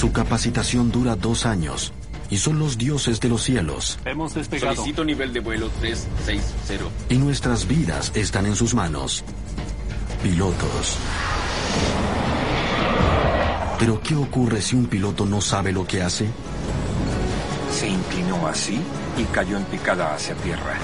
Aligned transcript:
Su 0.00 0.12
capacitación 0.12 0.90
dura 0.90 1.14
dos 1.14 1.44
años 1.44 1.92
y 2.30 2.38
son 2.38 2.58
los 2.58 2.78
dioses 2.78 3.20
de 3.20 3.28
los 3.28 3.42
cielos. 3.42 3.98
Hemos 4.06 4.32
despegado. 4.32 4.76
Solicito 4.76 5.04
nivel 5.04 5.30
de 5.34 5.40
vuelo 5.40 5.68
360. 5.78 6.86
Y 7.10 7.18
nuestras 7.18 7.68
vidas 7.68 8.10
están 8.14 8.46
en 8.46 8.56
sus 8.56 8.72
manos. 8.72 9.22
Pilotos. 10.22 10.96
Pero 13.78 14.00
¿qué 14.00 14.14
ocurre 14.14 14.62
si 14.62 14.74
un 14.74 14.86
piloto 14.86 15.26
no 15.26 15.42
sabe 15.42 15.70
lo 15.70 15.86
que 15.86 16.00
hace? 16.00 16.30
Se 17.70 17.86
inclinó 17.86 18.46
así 18.46 18.80
y 19.18 19.24
cayó 19.24 19.58
en 19.58 19.64
picada 19.64 20.14
hacia 20.14 20.34
tierra. 20.36 20.78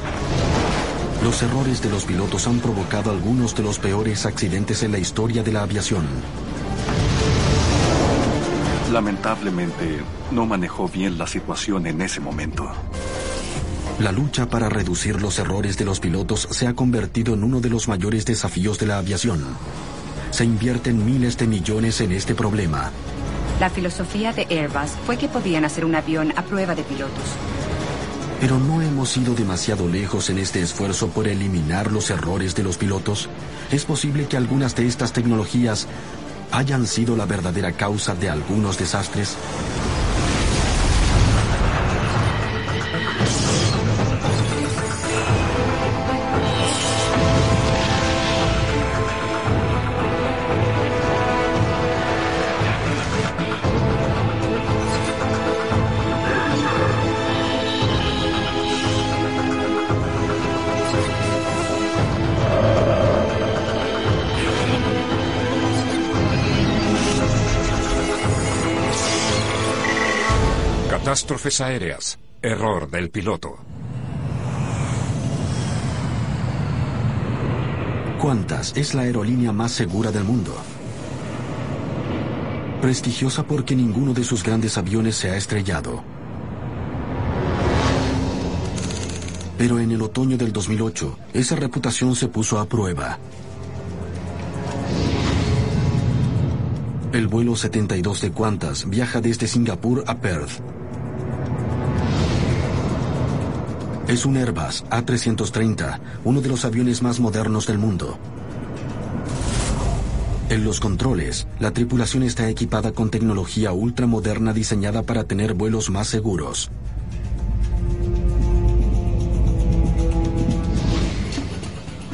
Los 1.25 1.43
errores 1.43 1.81
de 1.81 1.89
los 1.89 2.05
pilotos 2.05 2.47
han 2.47 2.59
provocado 2.59 3.13
algunos 3.13 3.57
de 3.57 3.63
los 3.63 3.79
peores 3.79 4.27
accidentes 4.27 4.83
en 4.83 4.93
la 4.93 4.99
historia 4.99 5.43
de 5.43 5.53
la 5.53 5.63
aviación. 5.63 6.05
Lamentablemente, 8.93 10.01
no 10.31 10.47
manejó 10.47 10.89
bien 10.89 11.19
la 11.19 11.27
situación 11.27 11.87
en 11.87 12.01
ese 12.01 12.21
momento. 12.21 12.71
La 13.99 14.13
lucha 14.13 14.49
para 14.49 14.69
reducir 14.69 15.21
los 15.21 15.39
errores 15.39 15.77
de 15.77 15.85
los 15.85 16.01
pilotos 16.01 16.49
se 16.51 16.67
ha 16.67 16.75
convertido 16.75 17.35
en 17.35 17.43
uno 17.43 17.61
de 17.61 17.71
los 17.71 17.89
mayores 17.89 18.27
desafíos 18.27 18.79
de 18.79 18.87
la 18.87 18.99
aviación. 18.99 19.43
Se 20.31 20.45
invierten 20.45 21.05
miles 21.05 21.37
de 21.39 21.47
millones 21.47 22.01
en 22.01 22.13
este 22.13 22.35
problema. 22.35 22.91
La 23.59 23.71
filosofía 23.71 24.33
de 24.35 24.47
Airbus 24.51 24.91
fue 25.07 25.17
que 25.17 25.29
podían 25.29 25.65
hacer 25.65 25.85
un 25.85 25.95
avión 25.95 26.33
a 26.37 26.43
prueba 26.43 26.75
de 26.75 26.83
pilotos. 26.83 27.25
Pero 28.39 28.59
no 28.59 28.83
hemos 28.83 29.17
ido 29.17 29.35
demasiado 29.35 29.89
lejos 29.89 30.29
en 30.29 30.39
este 30.39 30.61
esfuerzo 30.61 31.09
por 31.09 31.27
eliminar 31.27 31.91
los 31.91 32.11
errores 32.11 32.55
de 32.55 32.65
los 32.65 32.77
pilotos. 32.77 33.31
Es 33.73 33.87
posible 33.87 34.27
que 34.27 34.37
algunas 34.37 34.77
de 34.77 34.87
estas 34.87 35.15
tecnologías 35.15 35.89
hayan 36.53 36.87
sido 36.87 37.17
la 37.17 37.27
verdadera 37.27 37.73
causa 37.73 38.15
de 38.15 38.31
algunos 38.31 38.79
desastres. 38.79 39.37
Catástrofes 71.17 71.63
aéreas. 71.63 72.19
Error 72.43 72.91
del 72.91 73.09
piloto. 73.09 73.57
Qantas 78.21 78.75
es 78.77 78.93
la 78.93 79.01
aerolínea 79.01 79.51
más 79.51 79.73
segura 79.73 80.13
del 80.13 80.25
mundo. 80.25 80.55
Prestigiosa 82.83 83.45
porque 83.45 83.75
ninguno 83.75 84.13
de 84.13 84.25
sus 84.25 84.45
grandes 84.45 84.77
aviones 84.77 85.17
se 85.17 85.31
ha 85.31 85.39
estrellado. 85.39 86.05
Pero 89.57 89.79
en 89.79 89.93
el 89.93 90.03
otoño 90.03 90.37
del 90.37 90.53
2008, 90.53 91.19
esa 91.33 91.57
reputación 91.57 92.15
se 92.15 92.29
puso 92.29 92.59
a 92.59 92.67
prueba. 92.67 93.19
El 97.15 97.27
vuelo 97.27 97.57
72 97.57 98.21
de 98.21 98.33
Qantas 98.33 98.87
viaja 98.91 99.23
desde 99.23 99.49
Singapur 99.49 100.05
a 100.07 100.19
Perth. 100.19 100.61
Es 104.09 104.25
un 104.25 104.37
Airbus 104.37 104.85
A330, 104.85 105.99
uno 106.23 106.41
de 106.41 106.49
los 106.49 106.65
aviones 106.65 107.03
más 107.03 107.19
modernos 107.19 107.67
del 107.67 107.79
mundo. 107.79 108.17
En 110.49 110.63
los 110.63 110.79
controles, 110.79 111.49
la 111.59 111.73
tripulación 111.73 112.23
está 112.23 112.49
equipada 112.49 112.93
con 112.93 113.11
tecnología 113.11 113.73
ultramoderna 113.73 114.53
diseñada 114.53 115.03
para 115.03 115.25
tener 115.25 115.55
vuelos 115.55 115.91
más 115.91 116.07
seguros. 116.07 116.71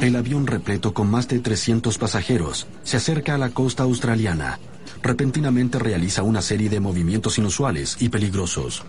El 0.01 0.15
avión 0.15 0.47
repleto 0.47 0.95
con 0.95 1.11
más 1.11 1.27
de 1.27 1.39
300 1.39 1.99
pasajeros 1.99 2.65
se 2.81 2.97
acerca 2.97 3.35
a 3.35 3.37
la 3.37 3.51
costa 3.51 3.83
australiana. 3.83 4.57
Repentinamente 5.03 5.77
realiza 5.77 6.23
una 6.23 6.41
serie 6.41 6.69
de 6.69 6.79
movimientos 6.79 7.37
inusuales 7.37 7.97
y 7.99 8.09
peligrosos. 8.09 8.83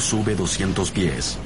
Primero 0.00 0.24
sube 0.24 0.34
200 0.34 0.90
pies. 0.92 1.38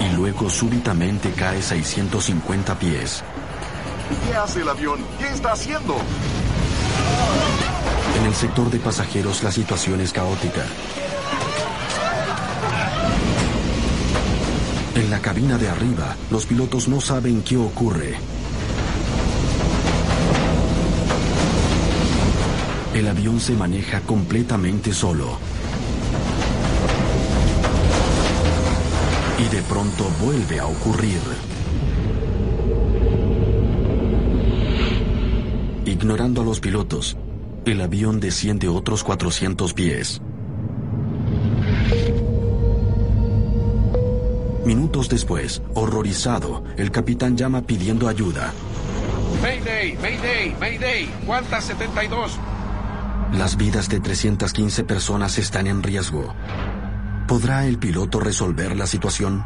Y 0.00 0.16
luego 0.16 0.48
súbitamente 0.48 1.32
cae 1.32 1.60
650 1.60 2.78
pies. 2.78 3.22
¿Qué 4.26 4.36
hace 4.36 4.62
el 4.62 4.68
avión? 4.68 5.00
¿Qué 5.18 5.28
está 5.28 5.52
haciendo? 5.52 5.96
En 8.18 8.26
el 8.26 8.34
sector 8.34 8.70
de 8.70 8.78
pasajeros 8.78 9.42
la 9.42 9.52
situación 9.52 10.00
es 10.00 10.12
caótica. 10.12 10.64
En 14.94 15.10
la 15.10 15.20
cabina 15.20 15.58
de 15.58 15.68
arriba, 15.68 16.16
los 16.30 16.46
pilotos 16.46 16.88
no 16.88 17.00
saben 17.00 17.42
qué 17.42 17.56
ocurre. 17.58 18.14
El 22.94 23.08
avión 23.08 23.40
se 23.40 23.54
maneja 23.54 24.00
completamente 24.02 24.92
solo. 24.92 25.36
Y 29.36 29.52
de 29.52 29.62
pronto 29.62 30.08
vuelve 30.22 30.60
a 30.60 30.66
ocurrir. 30.66 31.18
Ignorando 35.84 36.42
a 36.42 36.44
los 36.44 36.60
pilotos, 36.60 37.16
el 37.64 37.80
avión 37.80 38.20
desciende 38.20 38.68
otros 38.68 39.02
400 39.02 39.74
pies. 39.74 40.22
Minutos 44.64 45.08
después, 45.08 45.62
horrorizado, 45.74 46.62
el 46.76 46.92
capitán 46.92 47.36
llama 47.36 47.62
pidiendo 47.62 48.06
ayuda. 48.06 48.52
Mayday, 49.42 49.98
Mayday, 50.00 50.56
Mayday, 50.60 51.10
¿cuántas 51.26 51.64
72? 51.64 52.38
Las 53.38 53.56
vidas 53.56 53.88
de 53.88 53.98
315 53.98 54.84
personas 54.84 55.38
están 55.38 55.66
en 55.66 55.82
riesgo. 55.82 56.32
¿Podrá 57.26 57.66
el 57.66 57.78
piloto 57.78 58.20
resolver 58.20 58.76
la 58.76 58.86
situación? 58.86 59.44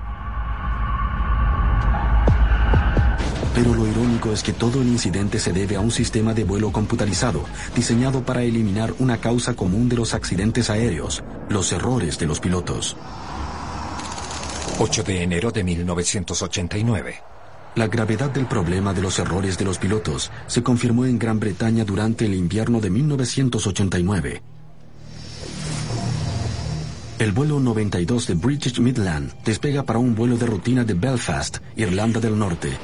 Pero 3.54 3.74
lo 3.74 3.86
irónico 3.86 4.30
es 4.30 4.42
que 4.42 4.52
todo 4.52 4.82
el 4.82 4.88
incidente 4.88 5.38
se 5.38 5.54
debe 5.54 5.76
a 5.76 5.80
un 5.80 5.90
sistema 5.90 6.34
de 6.34 6.44
vuelo 6.44 6.70
computarizado, 6.70 7.44
diseñado 7.74 8.22
para 8.22 8.42
eliminar 8.42 8.92
una 8.98 9.16
causa 9.16 9.54
común 9.54 9.88
de 9.88 9.96
los 9.96 10.12
accidentes 10.12 10.68
aéreos, 10.68 11.24
los 11.48 11.72
errores 11.72 12.18
de 12.18 12.26
los 12.26 12.40
pilotos. 12.40 12.94
8 14.78 15.02
de 15.02 15.22
enero 15.22 15.50
de 15.50 15.64
1989. 15.64 17.37
La 17.78 17.86
gravedad 17.86 18.28
del 18.28 18.46
problema 18.46 18.92
de 18.92 19.00
los 19.00 19.20
errores 19.20 19.56
de 19.56 19.64
los 19.64 19.78
pilotos 19.78 20.32
se 20.48 20.64
confirmó 20.64 21.04
en 21.04 21.16
Gran 21.16 21.38
Bretaña 21.38 21.84
durante 21.84 22.24
el 22.26 22.34
invierno 22.34 22.80
de 22.80 22.90
1989. 22.90 24.42
El 27.20 27.30
vuelo 27.30 27.60
92 27.60 28.26
de 28.26 28.34
British 28.34 28.80
Midland 28.80 29.32
despega 29.44 29.84
para 29.84 30.00
un 30.00 30.16
vuelo 30.16 30.36
de 30.36 30.46
rutina 30.46 30.82
de 30.82 30.94
Belfast, 30.94 31.58
Irlanda 31.76 32.18
del 32.18 32.36
Norte. 32.36 32.76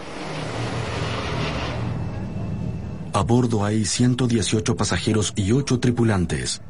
A 3.14 3.22
bordo 3.22 3.64
hay 3.64 3.84
118 3.84 4.76
pasajeros 4.76 5.32
y 5.34 5.50
8 5.50 5.80
tripulantes. 5.80 6.62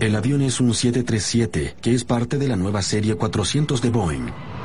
El 0.00 0.14
avión 0.16 0.42
es 0.42 0.60
un 0.60 0.74
737 0.74 1.76
que 1.80 1.94
es 1.94 2.04
parte 2.04 2.36
de 2.36 2.46
la 2.46 2.56
nueva 2.56 2.82
serie 2.82 3.14
400 3.14 3.80
de 3.80 3.88
Boeing. 3.88 4.55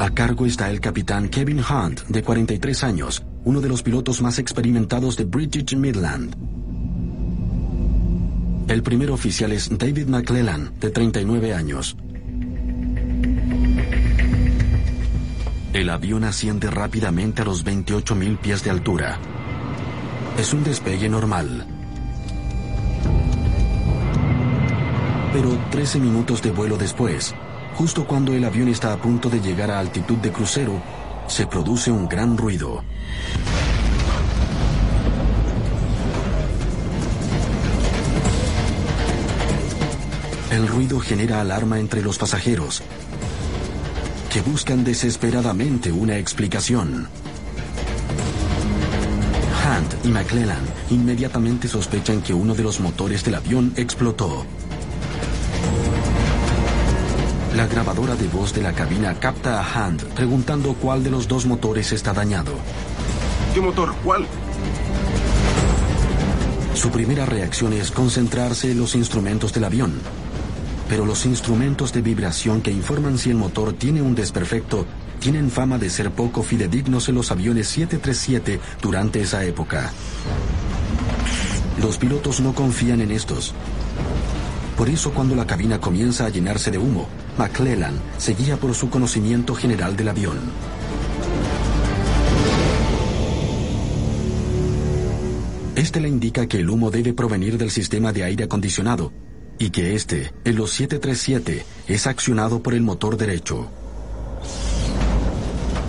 A 0.00 0.08
cargo 0.14 0.46
está 0.46 0.70
el 0.70 0.80
capitán 0.80 1.28
Kevin 1.28 1.60
Hunt, 1.60 2.06
de 2.06 2.22
43 2.22 2.84
años, 2.84 3.22
uno 3.44 3.60
de 3.60 3.68
los 3.68 3.82
pilotos 3.82 4.22
más 4.22 4.38
experimentados 4.38 5.14
de 5.18 5.24
British 5.24 5.76
Midland. 5.76 6.34
El 8.66 8.82
primer 8.82 9.10
oficial 9.10 9.52
es 9.52 9.68
David 9.68 10.06
McClellan, 10.06 10.72
de 10.80 10.88
39 10.90 11.52
años. 11.52 11.98
El 15.74 15.90
avión 15.90 16.24
asciende 16.24 16.70
rápidamente 16.70 17.42
a 17.42 17.44
los 17.44 17.66
28.000 17.66 18.38
pies 18.38 18.64
de 18.64 18.70
altura. 18.70 19.18
Es 20.38 20.54
un 20.54 20.64
despegue 20.64 21.10
normal. 21.10 21.66
Pero 25.34 25.58
13 25.70 26.00
minutos 26.00 26.40
de 26.40 26.52
vuelo 26.52 26.78
después, 26.78 27.34
justo 27.80 28.04
cuando 28.04 28.34
el 28.34 28.44
avión 28.44 28.68
está 28.68 28.92
a 28.92 28.98
punto 28.98 29.30
de 29.30 29.40
llegar 29.40 29.70
a 29.70 29.78
altitud 29.78 30.18
de 30.18 30.30
crucero, 30.30 30.82
se 31.26 31.46
produce 31.46 31.90
un 31.90 32.06
gran 32.06 32.36
ruido. 32.36 32.84
El 40.50 40.68
ruido 40.68 41.00
genera 41.00 41.40
alarma 41.40 41.80
entre 41.80 42.02
los 42.02 42.18
pasajeros, 42.18 42.82
que 44.30 44.42
buscan 44.42 44.84
desesperadamente 44.84 45.90
una 45.90 46.18
explicación. 46.18 47.08
Hunt 49.64 50.04
y 50.04 50.08
McClellan 50.08 50.66
inmediatamente 50.90 51.66
sospechan 51.66 52.20
que 52.20 52.34
uno 52.34 52.54
de 52.54 52.62
los 52.62 52.78
motores 52.78 53.24
del 53.24 53.36
avión 53.36 53.72
explotó. 53.76 54.44
La 57.56 57.66
grabadora 57.66 58.14
de 58.14 58.28
voz 58.28 58.54
de 58.54 58.62
la 58.62 58.72
cabina 58.72 59.18
capta 59.18 59.60
a 59.60 59.88
Hunt 59.88 60.04
preguntando 60.14 60.74
cuál 60.74 61.02
de 61.02 61.10
los 61.10 61.26
dos 61.26 61.46
motores 61.46 61.92
está 61.92 62.12
dañado. 62.12 62.52
¿Qué 63.52 63.60
motor? 63.60 63.92
¿Cuál? 64.04 64.24
Su 66.74 66.90
primera 66.90 67.26
reacción 67.26 67.72
es 67.72 67.90
concentrarse 67.90 68.70
en 68.70 68.78
los 68.78 68.94
instrumentos 68.94 69.52
del 69.52 69.64
avión. 69.64 70.00
Pero 70.88 71.04
los 71.04 71.26
instrumentos 71.26 71.92
de 71.92 72.02
vibración 72.02 72.62
que 72.62 72.70
informan 72.70 73.18
si 73.18 73.30
el 73.30 73.36
motor 73.36 73.72
tiene 73.72 74.00
un 74.00 74.14
desperfecto 74.14 74.86
tienen 75.18 75.50
fama 75.50 75.76
de 75.76 75.90
ser 75.90 76.12
poco 76.12 76.44
fidedignos 76.44 77.08
en 77.08 77.16
los 77.16 77.32
aviones 77.32 77.66
737 77.68 78.60
durante 78.80 79.20
esa 79.20 79.44
época. 79.44 79.90
Los 81.82 81.98
pilotos 81.98 82.40
no 82.40 82.54
confían 82.54 83.00
en 83.00 83.10
estos. 83.10 83.54
Por 84.80 84.88
eso 84.88 85.12
cuando 85.12 85.36
la 85.36 85.46
cabina 85.46 85.78
comienza 85.78 86.24
a 86.24 86.30
llenarse 86.30 86.70
de 86.70 86.78
humo, 86.78 87.06
McClellan 87.36 88.00
se 88.16 88.32
guía 88.32 88.56
por 88.56 88.74
su 88.74 88.88
conocimiento 88.88 89.54
general 89.54 89.94
del 89.94 90.08
avión. 90.08 90.38
Este 95.76 96.00
le 96.00 96.08
indica 96.08 96.46
que 96.46 96.60
el 96.60 96.70
humo 96.70 96.90
debe 96.90 97.12
provenir 97.12 97.58
del 97.58 97.70
sistema 97.70 98.14
de 98.14 98.24
aire 98.24 98.44
acondicionado 98.44 99.12
y 99.58 99.68
que 99.68 99.94
este, 99.94 100.32
en 100.46 100.56
los 100.56 100.70
737, 100.70 101.62
es 101.86 102.06
accionado 102.06 102.62
por 102.62 102.72
el 102.72 102.80
motor 102.80 103.18
derecho. 103.18 103.68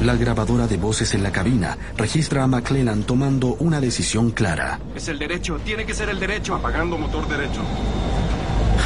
La 0.02 0.18
grabadora 0.18 0.68
de 0.68 0.76
voces 0.76 1.16
en 1.16 1.24
la 1.24 1.32
cabina 1.32 1.78
registra 1.96 2.44
a 2.44 2.48
McClellan 2.48 3.04
tomando 3.04 3.56
una 3.62 3.80
decisión 3.80 4.32
clara. 4.32 4.82
Es 4.94 5.08
el 5.08 5.18
derecho, 5.18 5.62
tiene 5.64 5.86
que 5.86 5.94
ser 5.94 6.10
el 6.10 6.20
derecho. 6.20 6.56
Apagando 6.56 6.98
motor 6.98 7.26
derecho. 7.30 7.62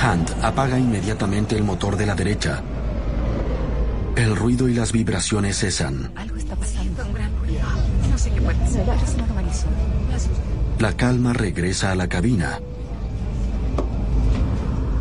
Hunt 0.03 0.31
apaga 0.43 0.77
inmediatamente 0.77 1.55
el 1.55 1.63
motor 1.63 1.97
de 1.97 2.05
la 2.05 2.15
derecha. 2.15 2.61
El 4.15 4.35
ruido 4.35 4.67
y 4.67 4.73
las 4.73 4.91
vibraciones 4.91 5.59
cesan. 5.59 6.11
Algo 6.15 6.35
está 6.35 6.55
pasando. 6.55 7.05
Un 7.05 7.13
gran 7.13 7.35
ruido. 7.37 7.61
No 8.09 8.17
sé 8.17 8.31
qué 8.31 8.41
puede 8.41 8.67
ser. 8.67 8.87
Es 9.03 9.17
normalísimo. 9.17 9.71
La 10.79 10.93
calma 10.93 11.33
regresa 11.33 11.91
a 11.91 11.95
la 11.95 12.07
cabina. 12.07 12.59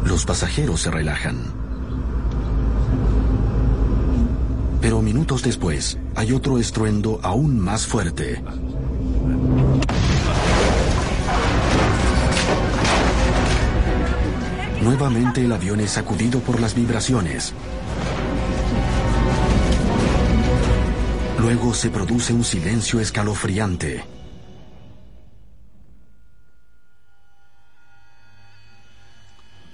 Los 0.04 0.24
pasajeros 0.24 0.82
se 0.82 0.90
relajan. 0.90 1.52
Pero 4.80 5.00
minutos 5.00 5.42
después, 5.42 5.98
hay 6.14 6.32
otro 6.32 6.58
estruendo 6.58 7.18
aún 7.22 7.58
más 7.58 7.86
fuerte. 7.86 8.42
Nuevamente 14.84 15.42
el 15.42 15.50
avión 15.50 15.80
es 15.80 15.92
sacudido 15.92 16.40
por 16.40 16.60
las 16.60 16.74
vibraciones. 16.74 17.54
Luego 21.38 21.72
se 21.72 21.88
produce 21.88 22.34
un 22.34 22.44
silencio 22.44 23.00
escalofriante. 23.00 24.04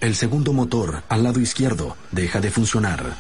El 0.01 0.15
segundo 0.15 0.53
motor, 0.53 1.03
al 1.09 1.25
lado 1.25 1.41
izquierdo, 1.41 1.97
deja 2.12 2.41
de 2.41 2.53
funcionar. 2.53 3.17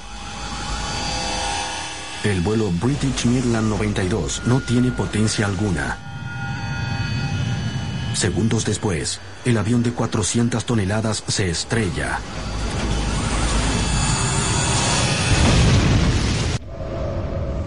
El 2.22 2.40
vuelo 2.42 2.70
British 2.80 3.26
Midland 3.26 3.68
92 3.68 4.42
no 4.46 4.60
tiene 4.60 4.92
potencia 4.92 5.44
alguna. 5.44 6.09
Segundos 8.20 8.66
después, 8.66 9.18
el 9.46 9.56
avión 9.56 9.82
de 9.82 9.92
400 9.92 10.66
toneladas 10.66 11.24
se 11.26 11.48
estrella. 11.48 12.18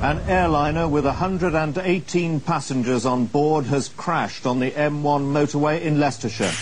An 0.04 0.22
airliner 0.28 0.86
with 0.86 1.06
118 1.06 2.40
passengers 2.42 3.04
on 3.04 3.26
board 3.26 3.66
has 3.66 3.90
crashed 3.98 4.46
on 4.46 4.60
the 4.60 4.70
M1 4.70 5.24
motorway 5.24 5.82
in 5.84 6.00
Leicestershire. 6.00 6.54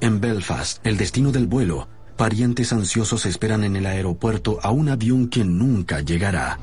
En 0.00 0.20
Belfast, 0.20 0.84
el 0.84 0.96
destino 0.96 1.30
del 1.30 1.46
vuelo, 1.46 1.86
parientes 2.16 2.72
ansiosos 2.72 3.24
esperan 3.24 3.62
en 3.62 3.76
el 3.76 3.86
aeropuerto 3.86 4.58
a 4.64 4.72
un 4.72 4.88
avión 4.88 5.28
que 5.28 5.44
nunca 5.44 6.00
llegará. 6.00 6.58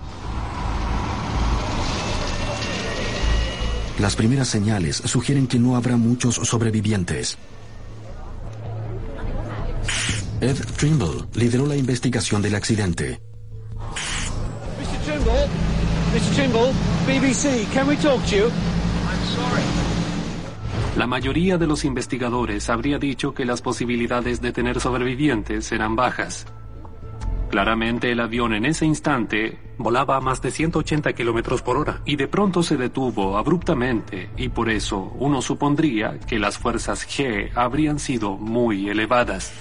Las 3.99 4.15
primeras 4.15 4.47
señales 4.47 4.97
sugieren 5.05 5.47
que 5.47 5.59
no 5.59 5.75
habrá 5.75 5.97
muchos 5.97 6.35
sobrevivientes. 6.35 7.37
Ed 10.41 10.57
Trimble 10.77 11.25
lideró 11.35 11.65
la 11.65 11.75
investigación 11.75 12.41
del 12.41 12.55
accidente. 12.55 13.21
Mr. 14.79 14.99
Trimble, 15.05 15.47
Mr. 16.13 16.35
Trimble, 16.35 16.73
BBC, 17.07 17.73
can 17.73 17.87
we 17.87 17.95
talk 17.97 18.21
to 18.25 18.35
you? 18.35 18.51
La 20.97 21.07
mayoría 21.07 21.57
de 21.57 21.65
los 21.65 21.85
investigadores 21.85 22.69
habría 22.69 22.99
dicho 22.99 23.33
que 23.33 23.45
las 23.45 23.61
posibilidades 23.61 24.41
de 24.41 24.51
tener 24.51 24.79
sobrevivientes 24.79 25.71
eran 25.71 25.95
bajas. 25.95 26.45
Claramente 27.53 28.11
el 28.11 28.19
avión 28.19 28.55
en 28.55 28.65
ese 28.65 28.83
instante 28.83 29.59
volaba 29.77 30.17
a 30.17 30.19
más 30.19 30.41
de 30.41 30.49
180 30.49 31.13
kilómetros 31.13 31.61
por 31.61 31.77
hora 31.77 32.01
y 32.03 32.15
de 32.15 32.27
pronto 32.27 32.63
se 32.63 32.77
detuvo 32.77 33.37
abruptamente 33.37 34.31
y 34.35 34.49
por 34.49 34.71
eso 34.71 35.13
uno 35.19 35.39
supondría 35.39 36.19
que 36.19 36.39
las 36.39 36.57
fuerzas 36.57 37.07
G 37.07 37.51
habrían 37.53 37.99
sido 37.99 38.37
muy 38.37 38.89
elevadas. 38.89 39.53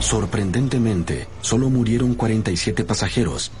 Sorprendentemente, 0.00 1.28
solo 1.40 1.70
murieron 1.70 2.16
47 2.16 2.82
pasajeros. 2.82 3.52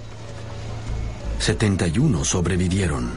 71 1.38 2.24
sobrevivieron. 2.24 3.16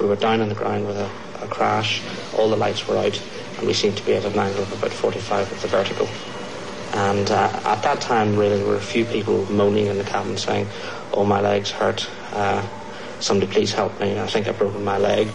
We 0.00 0.08
were 0.08 0.16
down 0.20 0.40
on 0.40 0.48
the 0.48 0.56
ground 0.56 0.88
with 0.88 0.96
a, 0.96 1.25
a 1.46 1.48
crash. 1.48 2.02
All 2.36 2.50
the 2.50 2.56
lights 2.56 2.86
were 2.86 2.98
out, 2.98 3.20
and 3.58 3.66
we 3.66 3.72
seemed 3.72 3.96
to 3.96 4.04
be 4.04 4.14
at 4.14 4.24
an 4.24 4.38
angle 4.38 4.62
of 4.62 4.72
about 4.72 4.92
45 4.92 5.50
with 5.50 5.62
the 5.62 5.68
vertical. 5.68 6.08
And 6.92 7.30
uh, 7.30 7.60
at 7.64 7.82
that 7.82 8.00
time, 8.00 8.36
really, 8.36 8.56
there 8.56 8.66
were 8.66 8.76
a 8.76 8.90
few 8.94 9.04
people 9.04 9.44
moaning 9.50 9.86
in 9.86 9.98
the 9.98 10.04
cabin 10.04 10.36
saying, 10.36 10.66
"Oh, 11.12 11.24
my 11.24 11.40
legs 11.40 11.70
hurt. 11.70 12.08
Uh, 12.32 12.62
somebody 13.20 13.50
please 13.52 13.72
help 13.72 13.98
me. 14.00 14.18
I 14.18 14.26
think 14.26 14.48
I've 14.48 14.58
broken 14.58 14.84
my 14.84 14.98
leg." 14.98 15.26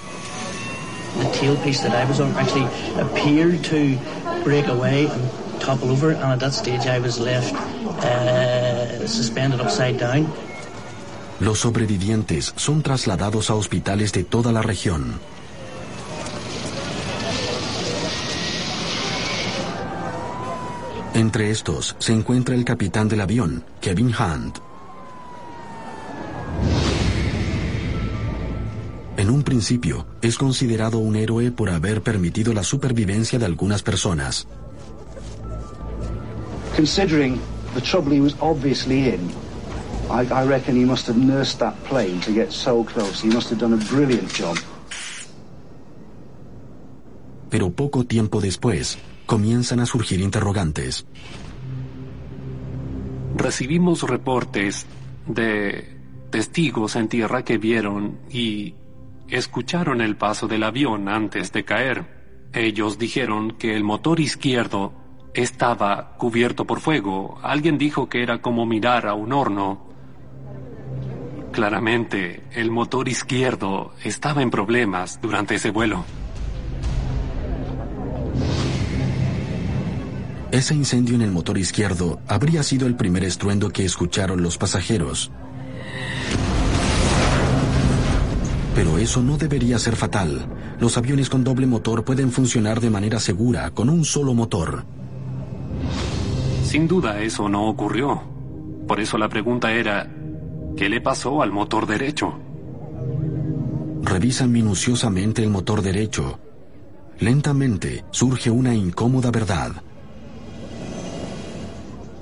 The 1.17 1.29
tailpiece 1.37 1.83
that 1.83 1.93
I 1.93 2.05
was 2.05 2.19
on 2.19 2.31
actually 2.35 2.67
appeared 2.99 3.63
to 3.65 3.97
break 4.43 4.67
away 4.67 5.07
and 5.07 5.21
topple 5.59 5.91
over, 5.91 6.11
and 6.11 6.23
at 6.23 6.39
that 6.39 6.53
stage, 6.53 6.87
I 6.87 6.99
was 6.99 7.19
left 7.19 7.53
uh, 7.53 9.05
suspended 9.07 9.61
upside 9.61 9.99
down. 9.99 10.31
Los 11.41 11.59
sobrevivientes 11.59 12.53
son 12.55 12.83
trasladados 12.83 13.49
a 13.49 13.55
hospitales 13.55 14.11
de 14.11 14.23
toda 14.23 14.51
la 14.51 14.61
región. 14.61 15.19
Entre 21.21 21.51
estos 21.51 21.95
se 21.99 22.13
encuentra 22.13 22.55
el 22.55 22.65
capitán 22.65 23.07
del 23.07 23.21
avión, 23.21 23.63
Kevin 23.79 24.07
Hunt. 24.07 24.57
En 29.17 29.29
un 29.29 29.43
principio, 29.43 30.07
es 30.23 30.35
considerado 30.35 30.97
un 30.97 31.15
héroe 31.15 31.51
por 31.51 31.69
haber 31.69 32.01
permitido 32.01 32.55
la 32.55 32.63
supervivencia 32.63 33.37
de 33.37 33.45
algunas 33.45 33.83
personas. 33.83 34.47
Considering 36.75 37.39
the 37.75 37.81
trouble 37.81 38.15
he 38.15 38.19
was 38.19 38.35
obviously 38.39 39.09
in, 39.09 39.29
I, 40.09 40.25
I 40.33 40.43
reckon 40.43 40.75
he 40.75 40.85
must 40.85 41.07
have 41.07 41.19
nursed 41.19 41.59
that 41.59 41.75
plane 41.87 42.19
to 42.21 42.33
get 42.33 42.49
so 42.49 42.83
close. 42.83 43.21
He 43.21 43.31
must 43.31 43.51
have 43.51 43.59
done 43.59 43.75
a 43.75 43.93
brilliant 43.93 44.27
job. 44.33 44.57
Pero 47.51 47.69
poco 47.69 48.05
tiempo 48.05 48.41
después, 48.41 48.97
comienzan 49.31 49.79
a 49.79 49.85
surgir 49.85 50.19
interrogantes. 50.19 51.05
Recibimos 53.33 54.03
reportes 54.03 54.85
de 55.25 55.97
testigos 56.29 56.97
en 56.97 57.07
tierra 57.07 57.45
que 57.45 57.57
vieron 57.57 58.19
y 58.29 58.75
escucharon 59.29 60.01
el 60.01 60.17
paso 60.17 60.49
del 60.49 60.63
avión 60.63 61.07
antes 61.07 61.53
de 61.53 61.63
caer. 61.63 62.49
Ellos 62.51 62.99
dijeron 62.99 63.51
que 63.51 63.73
el 63.73 63.85
motor 63.85 64.19
izquierdo 64.19 64.91
estaba 65.33 66.17
cubierto 66.17 66.65
por 66.65 66.81
fuego. 66.81 67.39
Alguien 67.41 67.77
dijo 67.77 68.09
que 68.09 68.23
era 68.23 68.41
como 68.41 68.65
mirar 68.65 69.07
a 69.07 69.13
un 69.13 69.31
horno. 69.31 69.87
Claramente, 71.53 72.43
el 72.51 72.69
motor 72.69 73.07
izquierdo 73.07 73.93
estaba 74.03 74.41
en 74.41 74.51
problemas 74.51 75.21
durante 75.21 75.55
ese 75.55 75.71
vuelo. 75.71 76.03
Ese 80.51 80.75
incendio 80.75 81.15
en 81.15 81.21
el 81.21 81.31
motor 81.31 81.57
izquierdo 81.57 82.19
habría 82.27 82.61
sido 82.61 82.85
el 82.85 82.95
primer 82.95 83.23
estruendo 83.23 83.69
que 83.69 83.85
escucharon 83.85 84.43
los 84.43 84.57
pasajeros. 84.57 85.31
Pero 88.75 88.97
eso 88.97 89.21
no 89.21 89.37
debería 89.37 89.79
ser 89.79 89.95
fatal. 89.95 90.45
Los 90.79 90.97
aviones 90.97 91.29
con 91.29 91.45
doble 91.45 91.67
motor 91.67 92.03
pueden 92.03 92.31
funcionar 92.31 92.81
de 92.81 92.89
manera 92.89 93.19
segura 93.19 93.71
con 93.71 93.89
un 93.89 94.03
solo 94.03 94.33
motor. 94.33 94.83
Sin 96.65 96.85
duda 96.85 97.21
eso 97.21 97.47
no 97.47 97.67
ocurrió. 97.67 98.21
Por 98.87 98.99
eso 98.99 99.17
la 99.17 99.29
pregunta 99.29 99.71
era, 99.71 100.09
¿qué 100.75 100.89
le 100.89 100.99
pasó 100.99 101.41
al 101.41 101.51
motor 101.53 101.87
derecho? 101.87 102.33
Revisan 104.01 104.51
minuciosamente 104.51 105.43
el 105.43 105.49
motor 105.49 105.81
derecho. 105.81 106.39
Lentamente 107.19 108.03
surge 108.11 108.49
una 108.49 108.73
incómoda 108.73 109.31
verdad. 109.31 109.83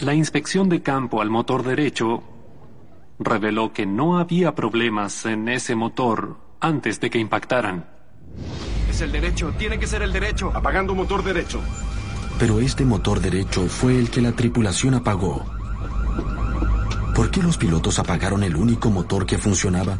La 0.01 0.13
inspección 0.13 0.69
de 0.69 0.81
campo 0.81 1.21
al 1.21 1.29
motor 1.29 1.61
derecho 1.61 2.23
reveló 3.19 3.73
que 3.73 3.85
no 3.85 4.17
había 4.17 4.55
problemas 4.55 5.25
en 5.25 5.49
ese 5.49 5.75
motor 5.75 6.37
antes 6.61 7.01
de 7.01 7.09
que 7.09 7.19
impactaran. 7.19 7.85
Es 8.89 9.01
el 9.01 9.11
derecho, 9.11 9.53
tiene 9.57 9.77
que 9.77 9.87
ser 9.87 10.01
el 10.01 10.13
derecho. 10.13 10.51
Apagando 10.55 10.95
motor 10.95 11.21
derecho. 11.21 11.59
Pero 12.39 12.61
este 12.61 12.85
motor 12.85 13.19
derecho 13.19 13.67
fue 13.67 13.99
el 13.99 14.09
que 14.09 14.21
la 14.21 14.31
tripulación 14.31 14.93
apagó. 14.93 15.43
¿Por 17.13 17.29
qué 17.29 17.43
los 17.43 17.57
pilotos 17.57 17.99
apagaron 17.99 18.43
el 18.43 18.55
único 18.55 18.89
motor 18.89 19.25
que 19.25 19.37
funcionaba? 19.37 19.99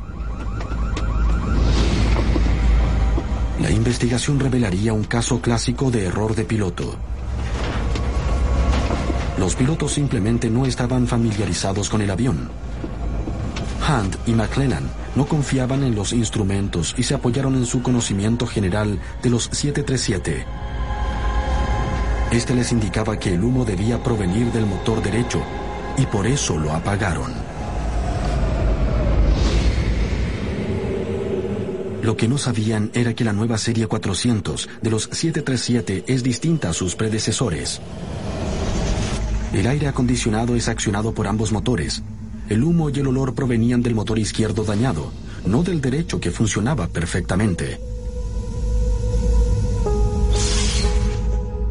La 3.60 3.70
investigación 3.70 4.40
revelaría 4.40 4.94
un 4.94 5.04
caso 5.04 5.42
clásico 5.42 5.92
de 5.92 6.06
error 6.06 6.36
de 6.36 6.46
piloto. 6.46 6.96
Los 9.40 9.56
pilotos 9.56 9.94
simplemente 9.94 10.50
no 10.50 10.66
estaban 10.66 11.08
familiarizados 11.08 11.90
con 11.90 12.02
el 12.02 12.12
avión. 12.12 12.50
Hunt 13.88 14.18
y 14.28 14.34
McLennan 14.34 14.84
no 15.16 15.26
confiaban 15.28 15.84
en 15.84 15.96
los 15.96 16.12
instrumentos 16.12 16.94
y 16.98 17.04
se 17.04 17.14
apoyaron 17.14 17.56
en 17.56 17.66
su 17.66 17.82
conocimiento 17.82 18.46
general 18.46 19.00
de 19.24 19.30
los 19.30 19.46
737. 19.46 20.46
Este 22.32 22.54
les 22.54 22.74
indicaba 22.74 23.18
que 23.18 23.34
el 23.34 23.42
humo 23.42 23.64
debía 23.64 24.04
provenir 24.04 24.52
del 24.52 24.66
motor 24.66 25.02
derecho 25.02 25.42
y 25.98 26.06
por 26.06 26.28
eso 26.28 26.58
lo 26.58 26.74
apagaron. 26.74 27.32
Lo 32.04 32.18
que 32.18 32.28
no 32.28 32.38
sabían 32.38 32.92
era 32.94 33.14
que 33.14 33.24
la 33.24 33.32
nueva 33.32 33.58
serie 33.58 33.88
400 33.88 34.68
de 34.82 34.90
los 34.90 35.04
737 35.04 36.04
es 36.08 36.24
distinta 36.24 36.72
a 36.72 36.74
sus 36.74 36.96
predecesores. 36.96 37.80
El 39.54 39.66
aire 39.66 39.88
acondicionado 39.88 40.56
es 40.56 40.68
accionado 40.68 41.14
por 41.14 41.28
ambos 41.28 41.52
motores. 41.52 42.04
El 42.50 42.64
humo 42.64 42.90
y 42.90 43.00
el 43.00 43.08
olor 43.08 43.34
provenían 43.34 43.82
del 43.82 43.96
motor 43.96 44.20
izquierdo 44.20 44.64
dañado, 44.64 45.12
no 45.46 45.64
del 45.64 45.82
derecho 45.82 46.20
que 46.20 46.32
funcionaba 46.32 46.88
perfectamente. 46.88 47.80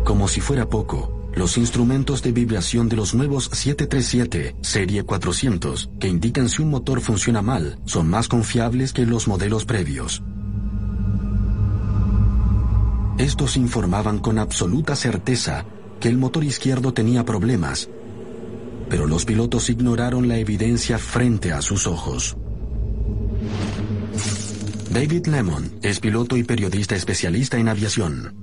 Como 0.05 0.27
si 0.27 0.41
fuera 0.41 0.69
poco, 0.69 1.31
los 1.35 1.57
instrumentos 1.57 2.23
de 2.23 2.33
vibración 2.33 2.89
de 2.89 2.97
los 2.97 3.15
nuevos 3.15 3.45
737 3.53 4.57
Serie 4.61 5.05
400, 5.05 5.91
que 6.01 6.09
indican 6.09 6.49
si 6.49 6.63
un 6.63 6.71
motor 6.71 7.01
funciona 7.01 7.43
mal, 7.43 7.79
son 7.85 8.09
más 8.09 8.27
confiables 8.27 8.93
que 8.93 9.07
los 9.07 9.29
modelos 9.29 9.65
previos. 9.65 10.23
Estos 13.19 13.57
informaban 13.57 14.19
con 14.19 14.39
absoluta 14.39 14.97
certeza 14.97 15.65
que 16.01 16.09
el 16.09 16.17
motor 16.17 16.45
izquierdo 16.45 16.93
tenía 16.93 17.25
problemas, 17.25 17.89
pero 18.89 19.07
los 19.07 19.25
pilotos 19.25 19.71
ignoraron 19.71 20.29
la 20.29 20.39
evidencia 20.39 20.99
frente 20.99 21.53
a 21.53 21.63
sus 21.63 21.87
ojos. 21.87 22.37
David 24.91 25.27
Lemon 25.27 25.79
es 25.83 26.01
piloto 26.01 26.37
y 26.37 26.45
periodista 26.45 26.97
especialista 26.97 27.59
en 27.59 27.69
aviación. 27.69 28.35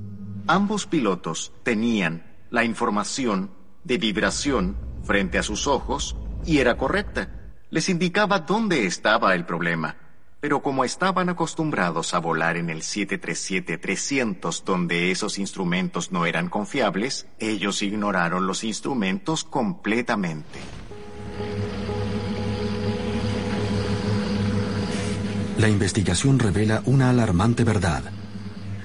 Ambos 0.48 0.86
pilotos 0.86 1.52
tenían 1.64 2.24
la 2.52 2.64
información 2.64 3.52
de 3.84 3.98
vibración 3.98 4.78
frente 5.04 5.38
a 5.38 5.44
sus 5.44 5.68
ojos 5.68 6.16
y 6.46 6.60
era 6.60 6.78
correcta. 6.78 7.30
Les 7.72 7.90
indicaba 7.90 8.40
dónde 8.40 8.86
estaba 8.86 9.34
el 9.34 9.46
problema. 9.46 9.98
Pero 10.46 10.62
como 10.62 10.86
estaban 10.86 11.30
acostumbrados 11.30 12.14
a 12.14 12.20
volar 12.20 12.56
en 12.56 12.70
el 12.70 12.84
737-300 12.84 14.64
donde 14.64 15.10
esos 15.10 15.40
instrumentos 15.40 16.12
no 16.12 16.28
eran 16.28 16.50
confiables, 16.50 17.26
ellos 17.40 17.82
ignoraron 17.82 18.46
los 18.46 18.64
instrumentos 18.64 19.44
completamente. 19.44 20.60
La 25.58 25.68
investigación 25.68 26.38
revela 26.38 26.84
una 26.86 27.10
alarmante 27.10 27.64
verdad. 27.64 28.04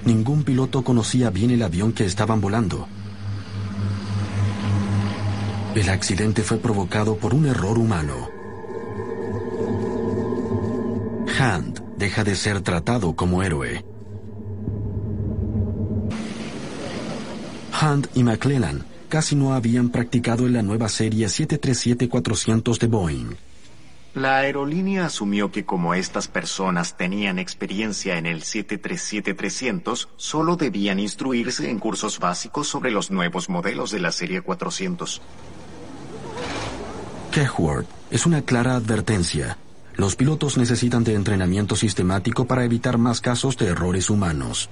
Ningún 0.06 0.44
piloto 0.44 0.82
conocía 0.82 1.28
bien 1.28 1.50
el 1.50 1.62
avión 1.62 1.92
que 1.92 2.06
estaban 2.06 2.40
volando. 2.40 2.88
El 5.74 5.90
accidente 5.90 6.42
fue 6.42 6.56
provocado 6.56 7.18
por 7.18 7.34
un 7.34 7.44
error 7.44 7.76
humano. 7.76 8.40
Hunt 11.38 11.80
deja 11.96 12.24
de 12.24 12.34
ser 12.34 12.60
tratado 12.60 13.14
como 13.14 13.42
héroe. 13.42 13.84
Hunt 17.80 18.08
y 18.14 18.22
McClellan 18.22 18.84
casi 19.08 19.36
no 19.36 19.54
habían 19.54 19.90
practicado 19.90 20.46
en 20.46 20.52
la 20.54 20.62
nueva 20.62 20.88
serie 20.88 21.26
737-400 21.26 22.78
de 22.78 22.86
Boeing. 22.86 23.36
La 24.14 24.38
aerolínea 24.38 25.06
asumió 25.06 25.52
que 25.52 25.64
como 25.64 25.94
estas 25.94 26.26
personas 26.26 26.96
tenían 26.96 27.38
experiencia 27.38 28.18
en 28.18 28.26
el 28.26 28.42
737-300, 28.42 30.08
solo 30.16 30.56
debían 30.56 30.98
instruirse 30.98 31.70
en 31.70 31.78
cursos 31.78 32.18
básicos 32.18 32.66
sobre 32.66 32.90
los 32.90 33.10
nuevos 33.10 33.48
modelos 33.48 33.92
de 33.92 34.00
la 34.00 34.10
serie 34.10 34.42
400. 34.42 35.22
Kehworth 37.30 37.86
es 38.10 38.26
una 38.26 38.42
clara 38.42 38.74
advertencia. 38.74 39.56
Los 40.00 40.16
pilotos 40.16 40.56
necesitan 40.56 41.04
de 41.04 41.12
entrenamiento 41.12 41.76
sistemático 41.76 42.46
para 42.46 42.64
evitar 42.64 42.96
más 42.96 43.20
casos 43.20 43.58
de 43.58 43.66
errores 43.66 44.08
humanos. 44.08 44.70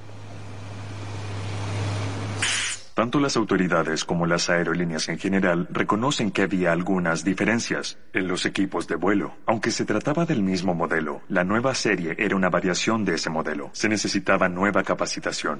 Tanto 2.94 3.20
las 3.20 3.36
autoridades 3.36 4.06
como 4.06 4.24
las 4.24 4.48
aerolíneas 4.48 5.10
en 5.10 5.18
general 5.18 5.68
reconocen 5.70 6.30
que 6.30 6.40
había 6.40 6.72
algunas 6.72 7.24
diferencias 7.24 7.98
en 8.14 8.26
los 8.26 8.46
equipos 8.46 8.88
de 8.88 8.96
vuelo. 8.96 9.34
Aunque 9.44 9.70
se 9.70 9.84
trataba 9.84 10.24
del 10.24 10.42
mismo 10.42 10.74
modelo, 10.74 11.20
la 11.28 11.44
nueva 11.44 11.74
serie 11.74 12.16
era 12.18 12.34
una 12.34 12.48
variación 12.48 13.04
de 13.04 13.16
ese 13.16 13.28
modelo. 13.28 13.68
Se 13.74 13.90
necesitaba 13.90 14.48
nueva 14.48 14.82
capacitación. 14.82 15.58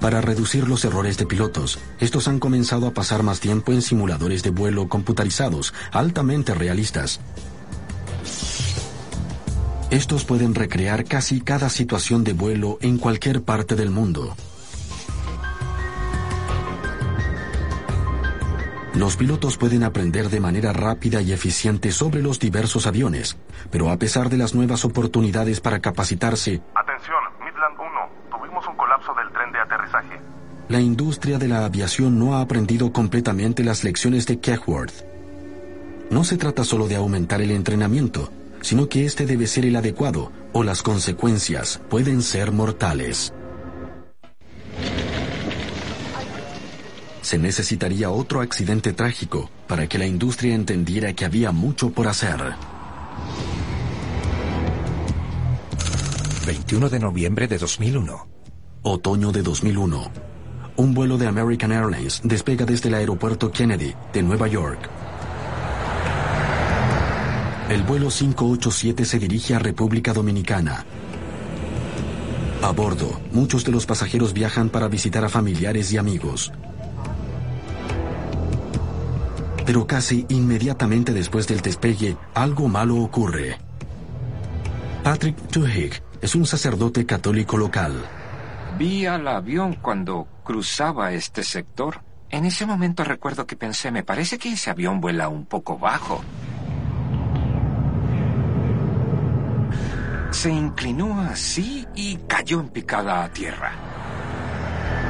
Para 0.00 0.20
reducir 0.20 0.68
los 0.68 0.84
errores 0.84 1.16
de 1.16 1.26
pilotos, 1.26 1.78
estos 2.00 2.26
han 2.26 2.40
comenzado 2.40 2.88
a 2.88 2.90
pasar 2.90 3.22
más 3.22 3.38
tiempo 3.38 3.70
en 3.70 3.82
simuladores 3.82 4.42
de 4.42 4.50
vuelo 4.50 4.88
computarizados, 4.88 5.72
altamente 5.92 6.54
realistas. 6.54 7.20
Estos 9.94 10.24
pueden 10.24 10.56
recrear 10.56 11.04
casi 11.04 11.40
cada 11.40 11.68
situación 11.68 12.24
de 12.24 12.32
vuelo 12.32 12.78
en 12.80 12.98
cualquier 12.98 13.44
parte 13.44 13.76
del 13.76 13.90
mundo. 13.90 14.34
Los 18.94 19.16
pilotos 19.16 19.56
pueden 19.56 19.84
aprender 19.84 20.30
de 20.30 20.40
manera 20.40 20.72
rápida 20.72 21.22
y 21.22 21.32
eficiente 21.32 21.92
sobre 21.92 22.22
los 22.22 22.40
diversos 22.40 22.88
aviones, 22.88 23.36
pero 23.70 23.88
a 23.88 23.96
pesar 23.96 24.30
de 24.30 24.36
las 24.36 24.52
nuevas 24.52 24.84
oportunidades 24.84 25.60
para 25.60 25.78
capacitarse, 25.78 26.60
Atención, 26.74 27.22
Midland 27.44 27.78
1, 27.78 28.36
tuvimos 28.36 28.66
un 28.66 28.76
colapso 28.76 29.14
del 29.14 29.30
tren 29.30 29.52
de 29.52 29.60
aterrizaje. 29.60 30.20
la 30.70 30.80
industria 30.80 31.38
de 31.38 31.46
la 31.46 31.64
aviación 31.64 32.18
no 32.18 32.34
ha 32.34 32.40
aprendido 32.40 32.92
completamente 32.92 33.62
las 33.62 33.84
lecciones 33.84 34.26
de 34.26 34.40
Kehworth. 34.40 35.04
No 36.10 36.24
se 36.24 36.36
trata 36.36 36.64
solo 36.64 36.88
de 36.88 36.96
aumentar 36.96 37.40
el 37.40 37.52
entrenamiento, 37.52 38.32
sino 38.64 38.88
que 38.88 39.04
este 39.04 39.26
debe 39.26 39.46
ser 39.46 39.66
el 39.66 39.76
adecuado 39.76 40.32
o 40.54 40.64
las 40.64 40.82
consecuencias 40.82 41.82
pueden 41.90 42.22
ser 42.22 42.50
mortales. 42.50 43.34
Se 47.20 47.38
necesitaría 47.38 48.10
otro 48.10 48.40
accidente 48.40 48.94
trágico 48.94 49.50
para 49.68 49.86
que 49.86 49.98
la 49.98 50.06
industria 50.06 50.54
entendiera 50.54 51.12
que 51.12 51.26
había 51.26 51.52
mucho 51.52 51.90
por 51.90 52.08
hacer. 52.08 52.40
21 56.46 56.88
de 56.88 56.98
noviembre 56.98 57.46
de 57.46 57.58
2001. 57.58 58.26
Otoño 58.82 59.30
de 59.30 59.42
2001. 59.42 60.10
Un 60.76 60.94
vuelo 60.94 61.18
de 61.18 61.26
American 61.26 61.70
Airlines 61.70 62.22
despega 62.24 62.64
desde 62.64 62.88
el 62.88 62.94
aeropuerto 62.94 63.50
Kennedy 63.50 63.94
de 64.14 64.22
Nueva 64.22 64.48
York. 64.48 65.03
El 67.68 67.82
vuelo 67.82 68.08
587 68.08 69.06
se 69.06 69.18
dirige 69.18 69.54
a 69.54 69.58
República 69.58 70.12
Dominicana. 70.12 70.84
A 72.60 72.70
bordo, 72.72 73.22
muchos 73.32 73.64
de 73.64 73.72
los 73.72 73.86
pasajeros 73.86 74.34
viajan 74.34 74.68
para 74.68 74.86
visitar 74.86 75.24
a 75.24 75.30
familiares 75.30 75.90
y 75.90 75.96
amigos. 75.96 76.52
Pero 79.64 79.86
casi 79.86 80.26
inmediatamente 80.28 81.14
después 81.14 81.46
del 81.46 81.62
despegue, 81.62 82.18
algo 82.34 82.68
malo 82.68 82.96
ocurre. 82.96 83.56
Patrick 85.02 85.36
Tuhig 85.48 86.02
es 86.20 86.34
un 86.34 86.44
sacerdote 86.44 87.06
católico 87.06 87.56
local. 87.56 87.94
Vi 88.78 89.06
al 89.06 89.26
avión 89.26 89.78
cuando 89.80 90.28
cruzaba 90.44 91.12
este 91.12 91.42
sector. 91.42 92.02
En 92.28 92.44
ese 92.44 92.66
momento 92.66 93.04
recuerdo 93.04 93.46
que 93.46 93.56
pensé, 93.56 93.90
me 93.90 94.02
parece 94.02 94.36
que 94.36 94.52
ese 94.52 94.68
avión 94.68 95.00
vuela 95.00 95.28
un 95.30 95.46
poco 95.46 95.78
bajo. 95.78 96.22
Se 100.34 100.50
inclinó 100.50 101.22
así 101.22 101.86
y 101.94 102.16
cayó 102.26 102.60
en 102.60 102.68
picada 102.68 103.24
a 103.24 103.30
tierra. 103.30 103.72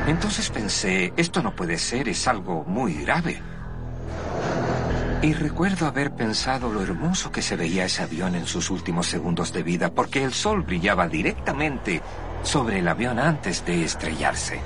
Entonces 0.07 0.51
pensé, 0.51 1.13
esto 1.17 1.43
no 1.43 1.57
puede 1.57 1.79
ser, 1.79 2.09
es 2.09 2.29
algo 2.29 2.63
muy 2.65 2.93
grave. 3.03 3.41
Y 5.23 5.33
recuerdo 5.33 5.87
haber 5.87 6.13
pensado 6.13 6.71
lo 6.71 6.83
hermoso 6.83 7.33
que 7.33 7.43
se 7.43 7.57
veía 7.57 7.87
ese 7.87 8.03
avión 8.03 8.37
en 8.37 8.47
sus 8.47 8.71
últimos 8.71 9.07
segundos 9.07 9.53
de 9.53 9.63
vida, 9.65 9.91
porque 9.93 10.23
el 10.23 10.35
sol 10.35 10.63
brillaba 10.63 11.09
directamente 11.09 12.03
sobre 12.45 12.81
el 12.81 12.87
avión 12.87 13.19
antes 13.19 13.65
de 13.65 13.83
estrellarse. 13.83 14.61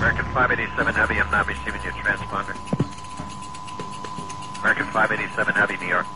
American 0.00 0.27
587 0.38 0.94
Heavy, 0.94 1.18
I'm 1.18 1.30
not 1.32 1.48
receiving 1.48 1.82
your 1.82 1.92
transponder. 1.94 2.54
American 4.60 4.86
587 4.86 5.52
Heavy, 5.52 5.76
New 5.78 5.88
York. 5.88 6.06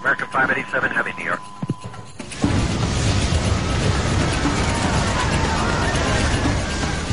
American 0.00 0.26
587 0.26 0.90
Heavy, 0.90 1.12
New 1.12 1.24
York. 1.24 1.40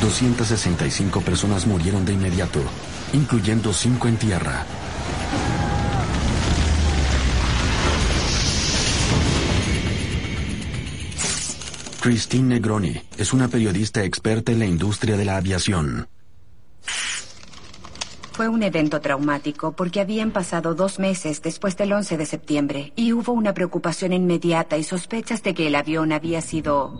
...265 0.00 1.22
personas 1.22 1.68
murieron 1.68 2.04
de 2.04 2.14
inmediato, 2.14 2.58
incluyendo 3.12 3.72
cinco 3.72 4.08
en 4.08 4.16
tierra. 4.16 4.66
Christine 12.00 12.54
Negroni 12.54 13.00
es 13.18 13.34
una 13.34 13.48
periodista 13.48 14.02
experta 14.02 14.52
en 14.52 14.58
la 14.58 14.66
industria 14.66 15.18
de 15.18 15.24
la 15.26 15.36
aviación. 15.36 16.08
Fue 18.32 18.48
un 18.48 18.62
evento 18.62 19.02
traumático 19.02 19.72
porque 19.72 20.00
habían 20.00 20.30
pasado 20.30 20.74
dos 20.74 20.98
meses 20.98 21.42
después 21.42 21.76
del 21.76 21.92
11 21.92 22.16
de 22.16 22.24
septiembre 22.24 22.92
y 22.96 23.12
hubo 23.12 23.32
una 23.32 23.52
preocupación 23.52 24.14
inmediata 24.14 24.78
y 24.78 24.82
sospechas 24.82 25.42
de 25.42 25.52
que 25.52 25.66
el 25.66 25.74
avión 25.74 26.10
había 26.12 26.40
sido 26.40 26.98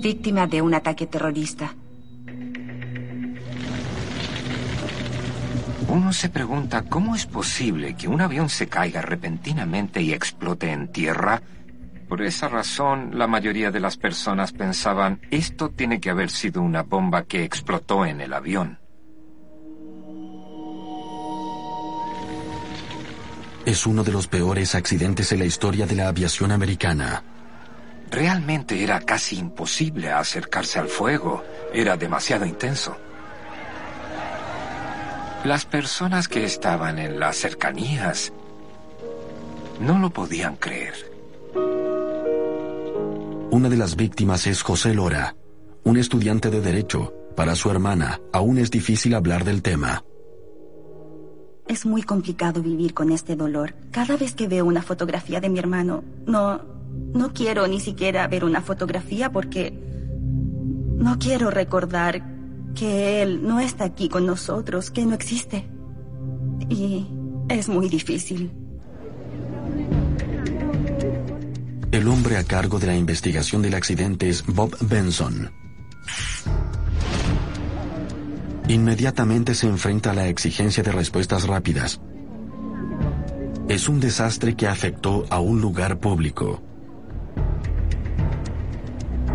víctima 0.00 0.46
de 0.46 0.62
un 0.62 0.74
ataque 0.74 1.08
terrorista. 1.08 1.74
Uno 5.88 6.12
se 6.12 6.28
pregunta 6.28 6.82
cómo 6.82 7.16
es 7.16 7.26
posible 7.26 7.96
que 7.96 8.06
un 8.06 8.20
avión 8.20 8.48
se 8.48 8.68
caiga 8.68 9.02
repentinamente 9.02 10.02
y 10.02 10.12
explote 10.12 10.70
en 10.70 10.92
tierra. 10.92 11.42
Por 12.08 12.22
esa 12.22 12.48
razón, 12.48 13.18
la 13.18 13.26
mayoría 13.26 13.70
de 13.70 13.80
las 13.80 13.96
personas 13.96 14.52
pensaban, 14.52 15.20
esto 15.30 15.70
tiene 15.70 16.00
que 16.00 16.10
haber 16.10 16.30
sido 16.30 16.62
una 16.62 16.82
bomba 16.82 17.24
que 17.24 17.42
explotó 17.42 18.06
en 18.06 18.20
el 18.20 18.32
avión. 18.32 18.78
Es 23.64 23.84
uno 23.84 24.04
de 24.04 24.12
los 24.12 24.28
peores 24.28 24.76
accidentes 24.76 25.32
en 25.32 25.40
la 25.40 25.44
historia 25.44 25.86
de 25.86 25.96
la 25.96 26.06
aviación 26.06 26.52
americana. 26.52 27.24
Realmente 28.08 28.84
era 28.84 29.00
casi 29.00 29.38
imposible 29.38 30.12
acercarse 30.12 30.78
al 30.78 30.86
fuego. 30.86 31.42
Era 31.74 31.96
demasiado 31.96 32.46
intenso. 32.46 32.96
Las 35.42 35.64
personas 35.64 36.28
que 36.28 36.44
estaban 36.44 37.00
en 37.00 37.18
las 37.18 37.36
cercanías 37.36 38.32
no 39.80 39.98
lo 39.98 40.10
podían 40.10 40.54
creer. 40.54 40.94
Una 43.56 43.70
de 43.70 43.78
las 43.78 43.96
víctimas 43.96 44.46
es 44.46 44.60
José 44.60 44.92
Lora, 44.92 45.34
un 45.82 45.96
estudiante 45.96 46.50
de 46.50 46.60
Derecho. 46.60 47.14
Para 47.34 47.54
su 47.54 47.70
hermana, 47.70 48.20
aún 48.30 48.58
es 48.58 48.70
difícil 48.70 49.14
hablar 49.14 49.44
del 49.44 49.62
tema. 49.62 50.04
Es 51.66 51.86
muy 51.86 52.02
complicado 52.02 52.60
vivir 52.60 52.92
con 52.92 53.10
este 53.10 53.34
dolor. 53.34 53.74
Cada 53.92 54.18
vez 54.18 54.34
que 54.34 54.46
veo 54.46 54.66
una 54.66 54.82
fotografía 54.82 55.40
de 55.40 55.48
mi 55.48 55.58
hermano, 55.58 56.04
no, 56.26 56.60
no 57.14 57.32
quiero 57.32 57.66
ni 57.66 57.80
siquiera 57.80 58.28
ver 58.28 58.44
una 58.44 58.60
fotografía 58.60 59.32
porque 59.32 59.72
no 59.72 61.18
quiero 61.18 61.50
recordar 61.50 62.22
que 62.74 63.22
él 63.22 63.42
no 63.42 63.58
está 63.58 63.84
aquí 63.84 64.10
con 64.10 64.26
nosotros, 64.26 64.90
que 64.90 65.06
no 65.06 65.14
existe. 65.14 65.66
Y 66.68 67.06
es 67.48 67.70
muy 67.70 67.88
difícil. 67.88 68.65
El 71.92 72.08
hombre 72.08 72.36
a 72.36 72.44
cargo 72.44 72.78
de 72.78 72.88
la 72.88 72.96
investigación 72.96 73.62
del 73.62 73.74
accidente 73.74 74.28
es 74.28 74.44
Bob 74.44 74.76
Benson. 74.80 75.50
Inmediatamente 78.68 79.54
se 79.54 79.68
enfrenta 79.68 80.10
a 80.10 80.14
la 80.14 80.26
exigencia 80.28 80.82
de 80.82 80.90
respuestas 80.90 81.46
rápidas. 81.46 82.00
Es 83.68 83.88
un 83.88 84.00
desastre 84.00 84.56
que 84.56 84.66
afectó 84.66 85.24
a 85.30 85.38
un 85.38 85.60
lugar 85.60 85.98
público. 85.98 86.62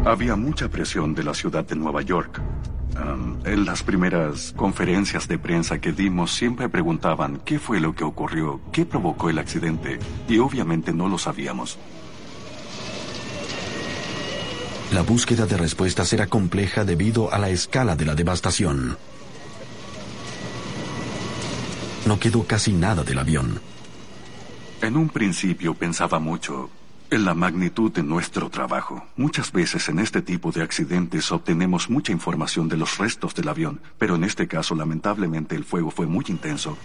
Había 0.06 0.36
mucha 0.36 0.68
presión 0.70 1.16
de 1.16 1.24
la 1.24 1.34
ciudad 1.34 1.66
de 1.66 1.76
Nueva 1.76 2.02
York. 2.02 2.42
En 3.46 3.66
las 3.66 3.82
primeras 3.82 4.54
conferencias 4.56 5.28
de 5.28 5.40
prensa 5.40 5.80
que 5.80 5.94
dimos 5.94 6.34
siempre 6.34 6.70
preguntaban 6.70 7.42
qué 7.46 7.58
fue 7.58 7.80
lo 7.80 7.96
que 7.96 8.04
ocurrió, 8.04 8.60
qué 8.72 8.86
provocó 8.86 9.30
el 9.30 9.40
accidente, 9.40 9.98
y 10.28 10.38
obviamente 10.38 10.94
no 10.94 11.08
lo 11.08 11.18
sabíamos. 11.18 11.80
La 14.92 15.04
búsqueda 15.04 15.46
de 15.46 15.56
respuestas 15.56 16.12
era 16.12 16.28
compleja 16.28 16.84
debido 16.84 17.34
a 17.34 17.40
la 17.40 17.50
escala 17.50 17.96
de 17.96 18.06
la 18.06 18.14
devastación. 18.14 18.98
No 22.06 22.20
quedó 22.20 22.44
casi 22.44 22.74
nada 22.74 23.04
del 23.04 23.20
avión. 23.20 23.62
En 24.82 24.98
un 24.98 25.08
principio 25.08 25.76
pensaba 25.76 26.20
mucho 26.20 26.70
en 27.10 27.24
la 27.24 27.34
magnitud 27.34 27.90
de 27.92 28.04
nuestro 28.04 28.50
trabajo. 28.50 29.06
Muchas 29.16 29.54
veces 29.54 29.88
en 29.88 30.00
este 30.00 30.22
tipo 30.22 30.52
de 30.52 30.62
accidentes 30.62 31.32
obtenemos 31.32 31.90
mucha 31.90 32.12
información 32.12 32.68
de 32.68 32.76
los 32.76 32.98
restos 32.98 33.34
del 33.34 33.48
avión, 33.48 33.80
pero 33.98 34.16
en 34.16 34.26
este 34.26 34.48
caso 34.48 34.76
lamentablemente 34.76 35.56
el 35.56 35.64
fuego 35.64 35.92
fue 35.92 36.06
muy 36.06 36.26
intenso. 36.28 36.78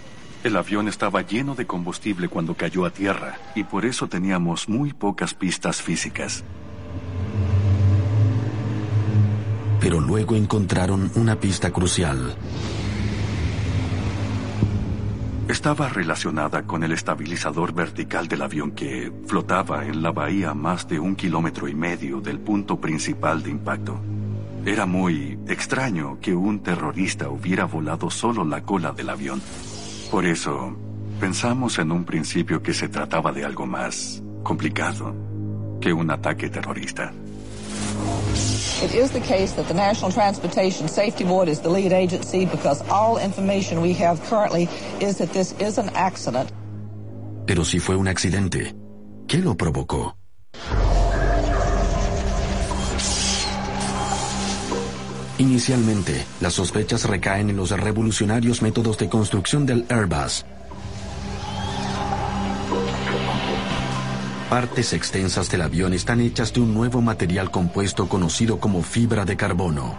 El 0.45 0.55
avión 0.55 0.87
estaba 0.87 1.23
lleno 1.23 1.55
de 1.55 1.67
combustible 1.67 2.29
cuando 2.29 2.55
cayó 2.55 2.85
a 2.85 2.89
tierra 2.89 3.37
y 3.53 3.65
por 3.65 3.85
eso 3.85 4.07
teníamos 4.07 4.69
muy 4.69 4.93
pocas 4.93 5.33
pistas 5.33 5.81
físicas. 5.81 6.45
Pero 9.87 10.01
luego 10.01 10.35
encontraron 10.35 11.09
una 11.15 11.39
pista 11.39 11.71
crucial. 11.71 12.35
Estaba 15.47 15.87
relacionada 15.87 16.63
con 16.63 16.83
el 16.83 16.91
estabilizador 16.91 17.73
vertical 17.73 18.27
del 18.27 18.41
avión 18.41 18.71
que 18.71 19.13
flotaba 19.27 19.85
en 19.85 20.01
la 20.01 20.11
bahía 20.11 20.53
más 20.53 20.89
de 20.89 20.99
un 20.99 21.15
kilómetro 21.15 21.69
y 21.69 21.73
medio 21.73 22.19
del 22.19 22.37
punto 22.41 22.81
principal 22.81 23.41
de 23.41 23.51
impacto. 23.51 23.97
Era 24.65 24.85
muy 24.85 25.39
extraño 25.47 26.19
que 26.19 26.35
un 26.35 26.59
terrorista 26.59 27.29
hubiera 27.29 27.63
volado 27.63 28.09
solo 28.09 28.43
la 28.43 28.63
cola 28.63 28.91
del 28.91 29.09
avión. 29.09 29.41
Por 30.11 30.25
eso, 30.25 30.75
pensamos 31.17 31.79
en 31.79 31.93
un 31.93 32.03
principio 32.03 32.61
que 32.61 32.73
se 32.73 32.89
trataba 32.89 33.31
de 33.31 33.45
algo 33.45 33.65
más 33.65 34.21
complicado 34.43 35.15
que 35.79 35.93
un 35.93 36.11
ataque 36.11 36.49
terrorista. 36.49 37.13
It 38.79 38.93
is 38.93 39.09
the 39.11 39.19
case 39.19 39.53
that 39.53 39.67
the 39.67 39.73
National 39.73 40.11
Transportation 40.11 40.87
Safety 40.87 41.23
Board 41.23 41.49
is 41.49 41.59
the 41.61 41.69
lead 41.69 41.91
agency 41.91 42.45
because 42.45 42.87
all 42.89 43.17
information 43.17 43.81
we 43.81 43.93
have 43.93 44.21
currently 44.29 44.69
is 45.01 45.17
that 45.17 45.33
this 45.33 45.53
is 45.59 45.79
an 45.79 45.89
accident. 45.95 46.51
Pero 47.47 47.65
si 47.65 47.79
fue 47.79 47.95
un 47.95 48.07
accidente, 48.07 48.75
¿qué 49.27 49.39
lo 49.39 49.55
provocó? 49.55 50.15
Inicialmente, 55.39 56.23
las 56.39 56.53
sospechas 56.53 57.05
recaen 57.05 57.49
en 57.49 57.57
los 57.57 57.71
revolucionarios 57.71 58.61
métodos 58.61 58.99
de 58.99 59.09
construcción 59.09 59.65
del 59.65 59.85
Airbus. 59.89 60.45
Partes 64.49 64.93
extensas 64.93 65.51
del 65.51 65.61
avión 65.61 65.91
están 65.91 66.21
hechas 66.21 66.53
de 66.53 66.61
un 66.61 66.73
nuevo 66.73 67.01
material 67.01 67.51
compuesto 67.51 68.07
conocido 68.07 68.61
como 68.61 68.81
fibra 68.81 69.25
de 69.25 69.35
carbono. 69.35 69.97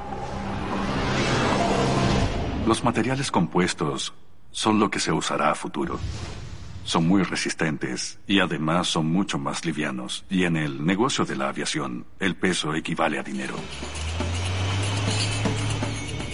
Los 2.67 2.83
materiales 2.83 3.31
compuestos 3.31 4.15
son 4.51 4.81
lo 4.81 4.91
que 4.91 5.01
se 5.01 5.13
usará 5.13 5.51
a 5.51 5.55
futuro. 5.55 6.01
Son 6.85 7.07
muy 7.07 7.25
resistentes 7.25 8.21
y 8.27 8.41
además 8.41 8.89
son 8.89 9.13
mucho 9.13 9.39
más 9.39 9.67
livianos. 9.67 10.25
Y 10.31 10.45
en 10.45 10.57
el 10.57 10.83
negocio 10.87 11.27
de 11.27 11.37
la 11.37 11.51
aviación, 11.51 12.07
el 12.19 12.35
peso 12.35 12.75
equivale 12.75 13.19
a 13.19 13.23
dinero. 13.23 13.55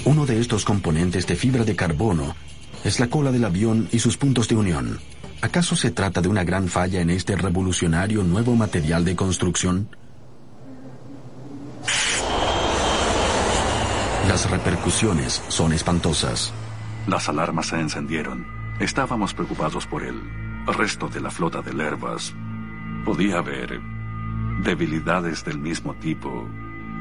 Uno 0.04 0.24
de 0.24 0.38
estos 0.38 0.64
componentes 0.64 1.26
de 1.26 1.34
fibra 1.34 1.64
de 1.64 1.74
carbono 1.74 2.36
es 2.84 3.00
la 3.00 3.08
cola 3.08 3.32
del 3.32 3.44
avión 3.44 3.88
y 3.90 3.98
sus 3.98 4.16
puntos 4.16 4.46
de 4.46 4.54
unión. 4.54 5.00
¿Acaso 5.44 5.76
se 5.76 5.90
trata 5.90 6.22
de 6.22 6.28
una 6.28 6.42
gran 6.42 6.68
falla 6.68 7.02
en 7.02 7.10
este 7.10 7.36
revolucionario 7.36 8.22
nuevo 8.22 8.56
material 8.56 9.04
de 9.04 9.14
construcción? 9.14 9.90
Las 14.26 14.50
repercusiones 14.50 15.42
son 15.48 15.74
espantosas. 15.74 16.50
Las 17.06 17.28
alarmas 17.28 17.66
se 17.66 17.78
encendieron. 17.78 18.46
Estábamos 18.80 19.34
preocupados 19.34 19.86
por 19.86 20.04
el 20.04 20.18
resto 20.78 21.08
de 21.08 21.20
la 21.20 21.30
flota 21.30 21.60
del 21.60 21.78
Airbus. 21.78 22.34
Podía 23.04 23.36
haber 23.36 23.82
debilidades 24.62 25.44
del 25.44 25.58
mismo 25.58 25.92
tipo 25.96 26.48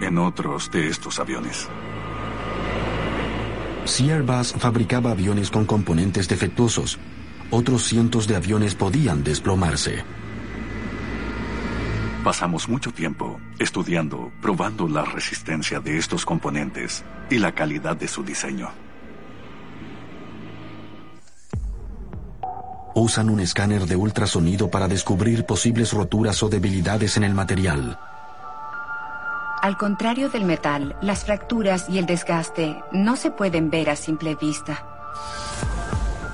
en 0.01 0.17
otros 0.17 0.69
de 0.69 0.89
estos 0.89 1.17
aviones. 1.17 1.69
Si 3.85 4.11
Airbus 4.11 4.51
fabricaba 4.51 5.11
aviones 5.11 5.49
con 5.49 5.63
componentes 5.63 6.27
defectuosos, 6.27 6.99
otros 7.53 7.83
cientos 7.83 8.27
de 8.27 8.35
aviones 8.35 8.73
podían 8.73 9.23
desplomarse. 9.23 10.03
Pasamos 12.23 12.67
mucho 12.67 12.91
tiempo 12.91 13.39
estudiando, 13.59 14.31
probando 14.41 14.87
la 14.87 15.05
resistencia 15.05 15.79
de 15.79 15.97
estos 15.97 16.25
componentes 16.25 17.03
y 17.29 17.37
la 17.37 17.51
calidad 17.51 17.95
de 17.95 18.07
su 18.07 18.23
diseño. 18.23 18.69
Usan 22.95 23.29
un 23.29 23.39
escáner 23.39 23.85
de 23.85 23.95
ultrasonido 23.95 24.71
para 24.71 24.87
descubrir 24.87 25.45
posibles 25.45 25.93
roturas 25.93 26.41
o 26.41 26.49
debilidades 26.49 27.17
en 27.17 27.23
el 27.23 27.33
material. 27.35 27.99
Al 29.61 29.77
contrario 29.77 30.29
del 30.29 30.45
metal, 30.45 30.95
las 31.01 31.23
fracturas 31.25 31.87
y 31.87 31.97
el 31.97 32.05
desgaste 32.05 32.81
no 32.91 33.15
se 33.15 33.31
pueden 33.31 33.69
ver 33.69 33.89
a 33.89 33.95
simple 33.95 34.35
vista. 34.35 34.85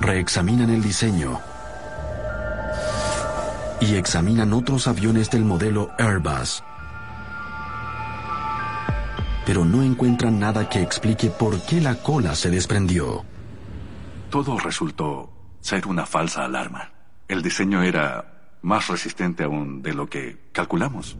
Reexaminan 0.01 0.69
el 0.69 0.81
diseño 0.81 1.41
y 3.81 3.95
examinan 3.95 4.53
otros 4.53 4.87
aviones 4.87 5.29
del 5.29 5.43
modelo 5.43 5.91
Airbus. 5.97 6.63
Pero 9.45 9.65
no 9.65 9.83
encuentran 9.83 10.39
nada 10.39 10.69
que 10.69 10.81
explique 10.81 11.29
por 11.29 11.61
qué 11.65 11.81
la 11.81 11.95
cola 11.95 12.35
se 12.35 12.49
desprendió. 12.49 13.23
Todo 14.29 14.59
resultó 14.59 15.31
ser 15.59 15.87
una 15.87 16.05
falsa 16.05 16.45
alarma. 16.45 16.91
El 17.27 17.41
diseño 17.41 17.81
era 17.81 18.57
más 18.61 18.87
resistente 18.87 19.43
aún 19.43 19.81
de 19.81 19.93
lo 19.93 20.07
que 20.07 20.49
calculamos. 20.51 21.17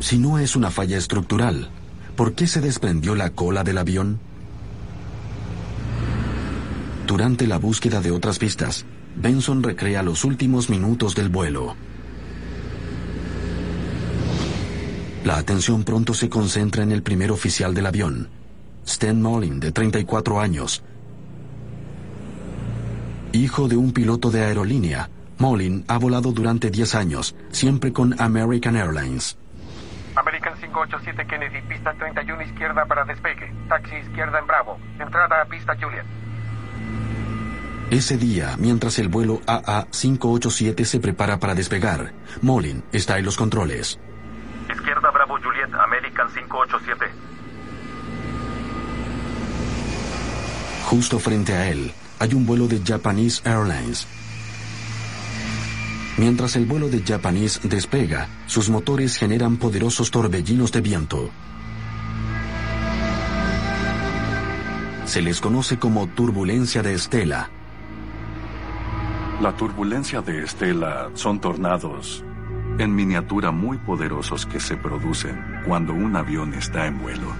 Si 0.00 0.18
no 0.18 0.38
es 0.38 0.56
una 0.56 0.70
falla 0.70 0.98
estructural, 0.98 1.70
¿por 2.16 2.34
qué 2.34 2.46
se 2.46 2.60
desprendió 2.60 3.14
la 3.14 3.30
cola 3.30 3.64
del 3.64 3.78
avión? 3.78 4.20
Durante 7.06 7.46
la 7.46 7.58
búsqueda 7.58 8.00
de 8.00 8.10
otras 8.10 8.38
pistas, 8.38 8.86
Benson 9.16 9.62
recrea 9.62 10.02
los 10.02 10.24
últimos 10.24 10.70
minutos 10.70 11.14
del 11.14 11.28
vuelo. 11.28 11.76
La 15.22 15.36
atención 15.36 15.84
pronto 15.84 16.14
se 16.14 16.30
concentra 16.30 16.82
en 16.82 16.92
el 16.92 17.02
primer 17.02 17.30
oficial 17.30 17.74
del 17.74 17.86
avión, 17.86 18.28
Stan 18.86 19.20
Molin, 19.20 19.60
de 19.60 19.70
34 19.72 20.40
años. 20.40 20.82
Hijo 23.32 23.68
de 23.68 23.76
un 23.76 23.92
piloto 23.92 24.30
de 24.30 24.44
aerolínea, 24.44 25.10
Molin 25.38 25.84
ha 25.88 25.98
volado 25.98 26.32
durante 26.32 26.70
10 26.70 26.94
años, 26.94 27.34
siempre 27.50 27.92
con 27.92 28.18
American 28.20 28.76
Airlines. 28.76 29.36
American 30.16 30.54
587 30.54 31.26
Kennedy, 31.26 31.60
pista 31.68 31.92
31 31.92 32.42
izquierda 32.42 32.86
para 32.86 33.04
despegue. 33.04 33.52
Taxi 33.68 33.96
izquierda 33.96 34.38
en 34.38 34.46
Bravo. 34.46 34.78
Entrada 34.98 35.42
a 35.42 35.44
pista 35.46 35.74
Juliet. 35.74 36.23
Ese 37.94 38.18
día, 38.18 38.56
mientras 38.58 38.98
el 38.98 39.06
vuelo 39.06 39.40
AA587 39.46 40.84
se 40.84 40.98
prepara 40.98 41.38
para 41.38 41.54
despegar, 41.54 42.12
Molin 42.42 42.82
está 42.90 43.20
en 43.20 43.24
los 43.24 43.36
controles. 43.36 44.00
Izquierda 44.68 45.12
Bravo 45.12 45.38
Juliet, 45.40 45.72
American 45.72 46.26
587. 46.26 47.04
Justo 50.86 51.20
frente 51.20 51.52
a 51.52 51.70
él, 51.70 51.92
hay 52.18 52.34
un 52.34 52.44
vuelo 52.44 52.66
de 52.66 52.82
Japanese 52.84 53.40
Airlines. 53.48 54.08
Mientras 56.16 56.56
el 56.56 56.66
vuelo 56.66 56.88
de 56.88 57.00
Japanese 57.00 57.60
despega, 57.62 58.26
sus 58.46 58.70
motores 58.70 59.16
generan 59.16 59.56
poderosos 59.56 60.10
torbellinos 60.10 60.72
de 60.72 60.80
viento. 60.80 61.30
Se 65.04 65.22
les 65.22 65.40
conoce 65.40 65.78
como 65.78 66.08
turbulencia 66.08 66.82
de 66.82 66.94
estela. 66.94 67.50
La 69.40 69.52
turbulencia 69.56 70.22
de 70.22 70.44
estela 70.44 71.10
son 71.14 71.40
tornados 71.40 72.24
en 72.78 72.94
miniatura 72.94 73.50
muy 73.50 73.78
poderosos 73.78 74.46
que 74.46 74.60
se 74.60 74.76
producen 74.76 75.62
cuando 75.66 75.92
un 75.92 76.16
avión 76.16 76.54
está 76.54 76.86
en 76.86 76.98
vuelo. 76.98 77.32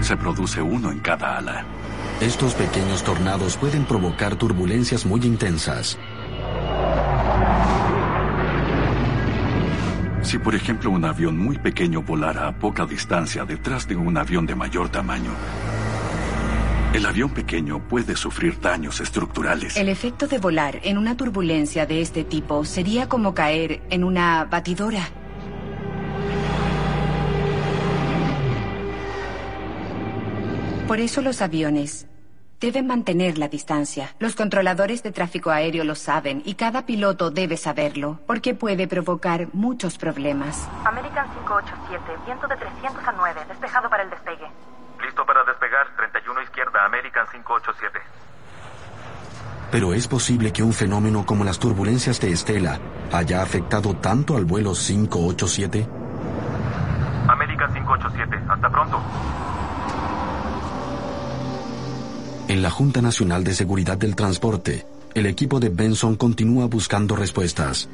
Se 0.00 0.16
produce 0.16 0.60
uno 0.60 0.90
en 0.90 1.00
cada 1.00 1.38
ala. 1.38 1.64
Estos 2.20 2.54
pequeños 2.54 3.02
tornados 3.02 3.56
pueden 3.56 3.84
provocar 3.84 4.36
turbulencias 4.36 5.06
muy 5.06 5.20
intensas. 5.20 5.98
Si 10.22 10.38
por 10.38 10.54
ejemplo 10.54 10.90
un 10.90 11.04
avión 11.04 11.38
muy 11.38 11.58
pequeño 11.58 12.02
volara 12.02 12.48
a 12.48 12.58
poca 12.58 12.86
distancia 12.86 13.44
detrás 13.44 13.86
de 13.86 13.96
un 13.96 14.16
avión 14.16 14.46
de 14.46 14.54
mayor 14.54 14.88
tamaño, 14.88 15.30
el 16.94 17.06
avión 17.06 17.30
pequeño 17.30 17.80
puede 17.80 18.14
sufrir 18.14 18.60
daños 18.60 19.00
estructurales. 19.00 19.76
El 19.76 19.88
efecto 19.88 20.28
de 20.28 20.38
volar 20.38 20.78
en 20.84 20.96
una 20.96 21.16
turbulencia 21.16 21.86
de 21.86 22.00
este 22.00 22.22
tipo 22.22 22.64
sería 22.64 23.08
como 23.08 23.34
caer 23.34 23.82
en 23.90 24.04
una 24.04 24.44
batidora. 24.44 25.08
Por 30.86 31.00
eso 31.00 31.20
los 31.20 31.42
aviones 31.42 32.06
deben 32.60 32.86
mantener 32.86 33.38
la 33.38 33.48
distancia. 33.48 34.14
Los 34.20 34.36
controladores 34.36 35.02
de 35.02 35.10
tráfico 35.10 35.50
aéreo 35.50 35.82
lo 35.82 35.96
saben 35.96 36.42
y 36.44 36.54
cada 36.54 36.86
piloto 36.86 37.32
debe 37.32 37.56
saberlo, 37.56 38.20
porque 38.28 38.54
puede 38.54 38.86
provocar 38.86 39.48
muchos 39.52 39.98
problemas. 39.98 40.68
American 40.84 41.26
587, 41.44 42.22
viento 42.24 42.46
de 42.46 42.56
300 42.56 43.08
a 43.08 43.12
9, 43.12 43.40
despejado 43.48 43.90
para 43.90 44.04
el 44.04 44.10
despegue. 44.10 44.46
Listo 45.02 45.26
para 45.26 45.42
despegar, 45.44 45.88
31 45.96 46.13
American 46.80 47.26
587. 47.30 47.98
Pero 49.70 49.92
es 49.92 50.06
posible 50.06 50.52
que 50.52 50.62
un 50.62 50.72
fenómeno 50.72 51.26
como 51.26 51.44
las 51.44 51.58
turbulencias 51.58 52.20
de 52.20 52.30
Estela 52.30 52.78
haya 53.12 53.42
afectado 53.42 53.94
tanto 53.96 54.36
al 54.36 54.44
vuelo 54.44 54.72
587? 54.72 55.88
American 57.28 57.72
587, 57.72 58.36
hasta 58.48 58.70
pronto. 58.70 59.00
En 62.46 62.62
la 62.62 62.70
Junta 62.70 63.00
Nacional 63.00 63.42
de 63.42 63.54
Seguridad 63.54 63.96
del 63.96 64.14
Transporte, 64.14 64.86
el 65.14 65.26
equipo 65.26 65.60
de 65.60 65.70
Benson 65.70 66.16
continúa 66.16 66.66
buscando 66.66 67.16
respuestas. 67.16 67.88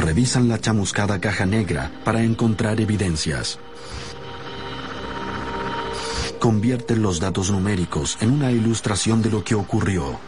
Revisan 0.00 0.48
la 0.48 0.58
chamuscada 0.58 1.20
caja 1.20 1.44
negra 1.44 1.92
para 2.04 2.22
encontrar 2.22 2.80
evidencias. 2.80 3.58
Convierten 6.38 7.02
los 7.02 7.20
datos 7.20 7.50
numéricos 7.50 8.16
en 8.22 8.30
una 8.30 8.50
ilustración 8.50 9.20
de 9.20 9.30
lo 9.30 9.44
que 9.44 9.54
ocurrió. 9.54 10.18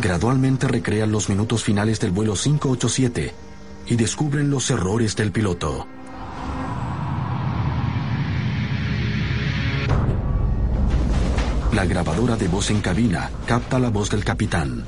Gradualmente 0.00 0.68
recrean 0.68 1.10
los 1.10 1.28
minutos 1.28 1.64
finales 1.64 1.98
del 1.98 2.12
vuelo 2.12 2.34
587 2.34 3.34
y 3.86 3.96
descubren 3.96 4.50
los 4.50 4.70
errores 4.70 5.16
del 5.16 5.32
piloto. 5.32 5.88
La 11.72 11.84
grabadora 11.86 12.36
de 12.36 12.46
voz 12.46 12.70
en 12.70 12.80
cabina 12.82 13.30
capta 13.46 13.80
la 13.80 13.90
voz 13.90 14.10
del 14.10 14.24
capitán. 14.24 14.84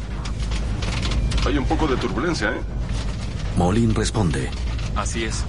Hay 1.44 1.59
un 1.59 1.64
poco 1.64 1.88
de 1.88 1.97
turbulencia, 1.97 2.51
¿eh? 2.51 2.84
Molin 3.57 3.95
responde. 3.95 4.51
Así 4.97 5.25
es. 5.25 5.45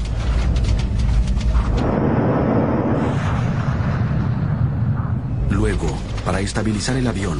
Luego, 5.49 5.87
para 6.23 6.39
estabilizar 6.39 6.97
el 6.97 7.07
avión, 7.07 7.39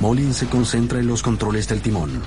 Molin 0.00 0.32
se 0.32 0.46
concentra 0.46 0.98
en 0.98 1.06
los 1.06 1.22
controles 1.22 1.68
del 1.68 1.82
timón. 1.82 2.22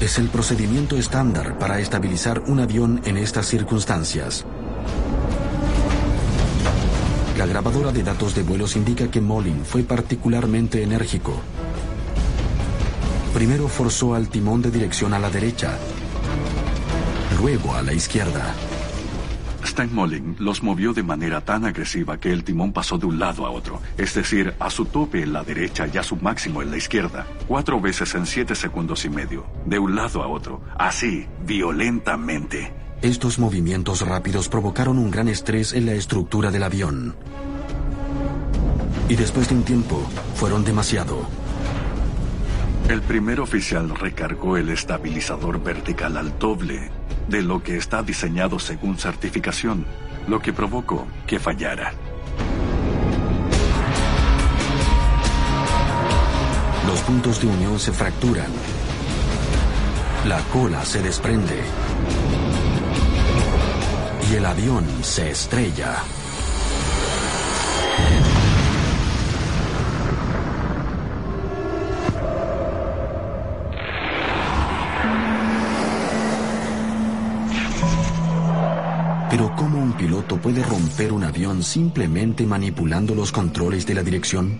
Es 0.00 0.18
el 0.18 0.28
procedimiento 0.28 0.96
estándar 0.98 1.58
para 1.58 1.80
estabilizar 1.80 2.40
un 2.46 2.60
avión 2.60 3.00
en 3.04 3.16
estas 3.16 3.46
circunstancias. 3.46 4.44
La 7.38 7.46
grabadora 7.46 7.92
de 7.92 8.02
datos 8.02 8.34
de 8.34 8.42
vuelos 8.42 8.76
indica 8.76 9.10
que 9.10 9.22
Molin 9.22 9.64
fue 9.64 9.82
particularmente 9.82 10.82
enérgico. 10.82 11.40
Primero 13.36 13.68
forzó 13.68 14.14
al 14.14 14.30
timón 14.30 14.62
de 14.62 14.70
dirección 14.70 15.12
a 15.12 15.18
la 15.18 15.28
derecha, 15.28 15.76
luego 17.38 17.74
a 17.74 17.82
la 17.82 17.92
izquierda. 17.92 18.54
Steinmolling 19.62 20.36
los 20.38 20.62
movió 20.62 20.94
de 20.94 21.02
manera 21.02 21.42
tan 21.42 21.66
agresiva 21.66 22.16
que 22.16 22.32
el 22.32 22.44
timón 22.44 22.72
pasó 22.72 22.96
de 22.96 23.04
un 23.04 23.18
lado 23.18 23.44
a 23.44 23.50
otro, 23.50 23.82
es 23.98 24.14
decir, 24.14 24.54
a 24.58 24.70
su 24.70 24.86
tope 24.86 25.22
en 25.22 25.34
la 25.34 25.44
derecha 25.44 25.86
y 25.92 25.98
a 25.98 26.02
su 26.02 26.16
máximo 26.16 26.62
en 26.62 26.70
la 26.70 26.78
izquierda, 26.78 27.26
cuatro 27.46 27.78
veces 27.78 28.14
en 28.14 28.24
siete 28.24 28.54
segundos 28.54 29.04
y 29.04 29.10
medio, 29.10 29.44
de 29.66 29.78
un 29.78 29.94
lado 29.94 30.22
a 30.22 30.28
otro, 30.28 30.62
así, 30.78 31.26
violentamente. 31.44 32.72
Estos 33.02 33.38
movimientos 33.38 34.00
rápidos 34.00 34.48
provocaron 34.48 34.96
un 34.96 35.10
gran 35.10 35.28
estrés 35.28 35.74
en 35.74 35.84
la 35.84 35.92
estructura 35.92 36.50
del 36.50 36.62
avión. 36.62 37.14
Y 39.10 39.14
después 39.14 39.50
de 39.50 39.56
un 39.56 39.62
tiempo, 39.62 40.00
fueron 40.36 40.64
demasiado. 40.64 41.45
El 42.88 43.02
primer 43.02 43.40
oficial 43.40 43.90
recargó 43.90 44.56
el 44.56 44.68
estabilizador 44.68 45.60
vertical 45.60 46.16
al 46.16 46.38
doble 46.38 46.88
de 47.28 47.42
lo 47.42 47.60
que 47.60 47.76
está 47.76 48.04
diseñado 48.04 48.60
según 48.60 48.96
certificación, 48.96 49.84
lo 50.28 50.40
que 50.40 50.52
provocó 50.52 51.08
que 51.26 51.40
fallara. 51.40 51.92
Los 56.86 57.00
puntos 57.00 57.40
de 57.40 57.48
unión 57.48 57.80
se 57.80 57.92
fracturan. 57.92 58.52
La 60.28 60.38
cola 60.52 60.84
se 60.84 61.02
desprende. 61.02 61.60
Y 64.30 64.36
el 64.36 64.46
avión 64.46 64.86
se 65.02 65.30
estrella. 65.32 65.96
Pero 79.36 79.54
¿cómo 79.54 79.78
un 79.78 79.92
piloto 79.92 80.38
puede 80.38 80.62
romper 80.62 81.12
un 81.12 81.22
avión 81.22 81.62
simplemente 81.62 82.46
manipulando 82.46 83.14
los 83.14 83.32
controles 83.32 83.84
de 83.84 83.92
la 83.92 84.02
dirección? 84.02 84.58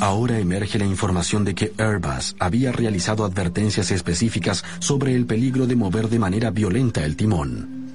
Ahora 0.00 0.38
emerge 0.38 0.78
la 0.78 0.84
información 0.84 1.42
de 1.42 1.54
que 1.54 1.72
Airbus 1.78 2.36
había 2.38 2.70
realizado 2.70 3.24
advertencias 3.24 3.92
específicas 3.92 4.62
sobre 4.78 5.14
el 5.14 5.24
peligro 5.24 5.66
de 5.66 5.74
mover 5.74 6.10
de 6.10 6.18
manera 6.18 6.50
violenta 6.50 7.02
el 7.02 7.16
timón. 7.16 7.88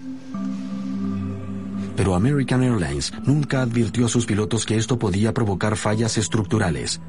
Pero 1.96 2.16
American 2.16 2.64
Airlines 2.64 3.14
nunca 3.24 3.62
advirtió 3.62 4.08
a 4.08 4.10
sus 4.10 4.26
pilotos 4.26 4.66
que 4.66 4.78
esto 4.78 4.98
podía 4.98 5.32
provocar 5.32 5.78
fallas 5.78 6.18
estructurales. 6.18 7.00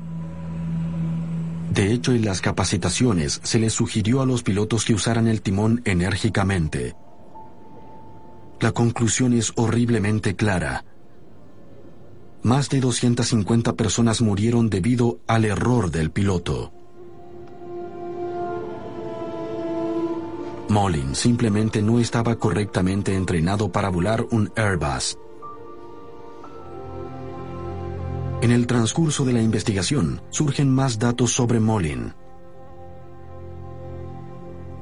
De 1.73 1.91
hecho, 1.91 2.13
en 2.13 2.27
las 2.27 2.43
capacitaciones 2.43 3.41
se 3.43 3.59
les 3.59 3.73
sugirió 3.73 4.21
a 4.21 4.27
los 4.27 4.43
pilotos 4.43 4.85
que 4.85 4.93
usaran 4.93 5.27
el 5.27 5.41
timón 5.41 5.81
enérgicamente. 5.87 6.95
La 8.61 8.73
conclusión 8.73 9.33
es 9.33 9.53
horriblemente 9.57 10.37
clara. 10.37 10.85
Más 12.43 12.69
de 12.69 12.81
250 12.81 13.75
personas 13.75 14.21
murieron 14.21 14.71
debido 14.71 15.21
al 15.27 15.45
error 15.45 15.91
del 15.91 16.11
piloto. 16.11 16.73
Molin 20.69 21.15
simplemente 21.15 21.83
no 21.83 22.01
estaba 22.01 22.37
correctamente 22.37 23.15
entrenado 23.15 23.71
para 23.71 23.89
volar 23.91 24.25
un 24.31 24.51
Airbus. 24.57 25.19
En 28.41 28.51
el 28.51 28.67
transcurso 28.67 29.25
de 29.25 29.33
la 29.33 29.41
investigación 29.41 30.21
surgen 30.31 30.71
más 30.71 30.99
datos 30.99 31.33
sobre 31.33 31.61
Molin. 31.61 32.13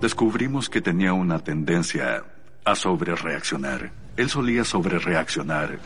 Descubrimos 0.00 0.68
que 0.68 0.80
tenía 0.80 1.12
una 1.12 1.38
tendencia 1.38 2.24
a 2.64 2.74
sobrereaccionar. 2.74 3.92
Él 4.16 4.28
solía 4.28 4.64
sobrereaccionar 4.64 5.78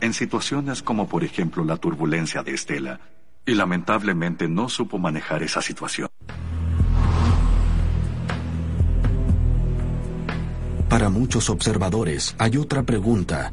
en 0.00 0.12
situaciones 0.12 0.82
como 0.82 1.08
por 1.08 1.24
ejemplo 1.24 1.64
la 1.64 1.76
turbulencia 1.76 2.42
de 2.42 2.54
Estela, 2.54 3.00
y 3.46 3.54
lamentablemente 3.54 4.48
no 4.48 4.68
supo 4.68 4.98
manejar 4.98 5.42
esa 5.42 5.62
situación. 5.62 6.08
Para 10.88 11.10
muchos 11.10 11.50
observadores 11.50 12.34
hay 12.38 12.56
otra 12.56 12.82
pregunta. 12.82 13.52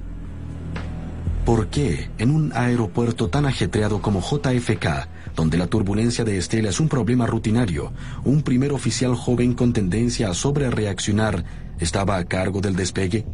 ¿Por 1.45 1.67
qué 1.67 2.09
en 2.17 2.31
un 2.31 2.53
aeropuerto 2.53 3.29
tan 3.29 3.45
ajetreado 3.45 4.01
como 4.01 4.21
JFK, 4.21 5.07
donde 5.35 5.57
la 5.57 5.67
turbulencia 5.67 6.23
de 6.23 6.37
Estela 6.37 6.69
es 6.69 6.79
un 6.79 6.87
problema 6.87 7.27
rutinario, 7.27 7.91
un 8.23 8.43
primer 8.43 8.71
oficial 8.71 9.15
joven 9.15 9.53
con 9.53 9.73
tendencia 9.73 10.29
a 10.29 10.33
sobrereaccionar 10.33 11.43
estaba 11.79 12.17
a 12.17 12.25
cargo 12.25 12.61
del 12.61 12.75
despegue? 12.75 13.25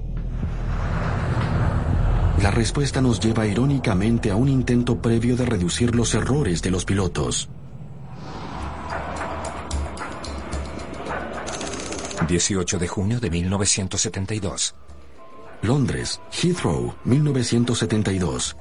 La 2.41 2.51
respuesta 2.51 3.01
nos 3.01 3.19
lleva 3.19 3.45
irónicamente 3.45 4.31
a 4.31 4.35
un 4.35 4.47
intento 4.47 5.01
previo 5.01 5.35
de 5.35 5.45
reducir 5.45 5.93
los 5.93 6.13
errores 6.13 6.61
de 6.61 6.71
los 6.71 6.85
pilotos. 6.85 7.49
18 12.27 12.77
de 12.77 12.87
junio 12.87 13.19
de 13.19 13.29
1972. 13.29 14.75
Londres, 15.61 16.21
Heathrow, 16.31 16.93
1972. 17.03 18.55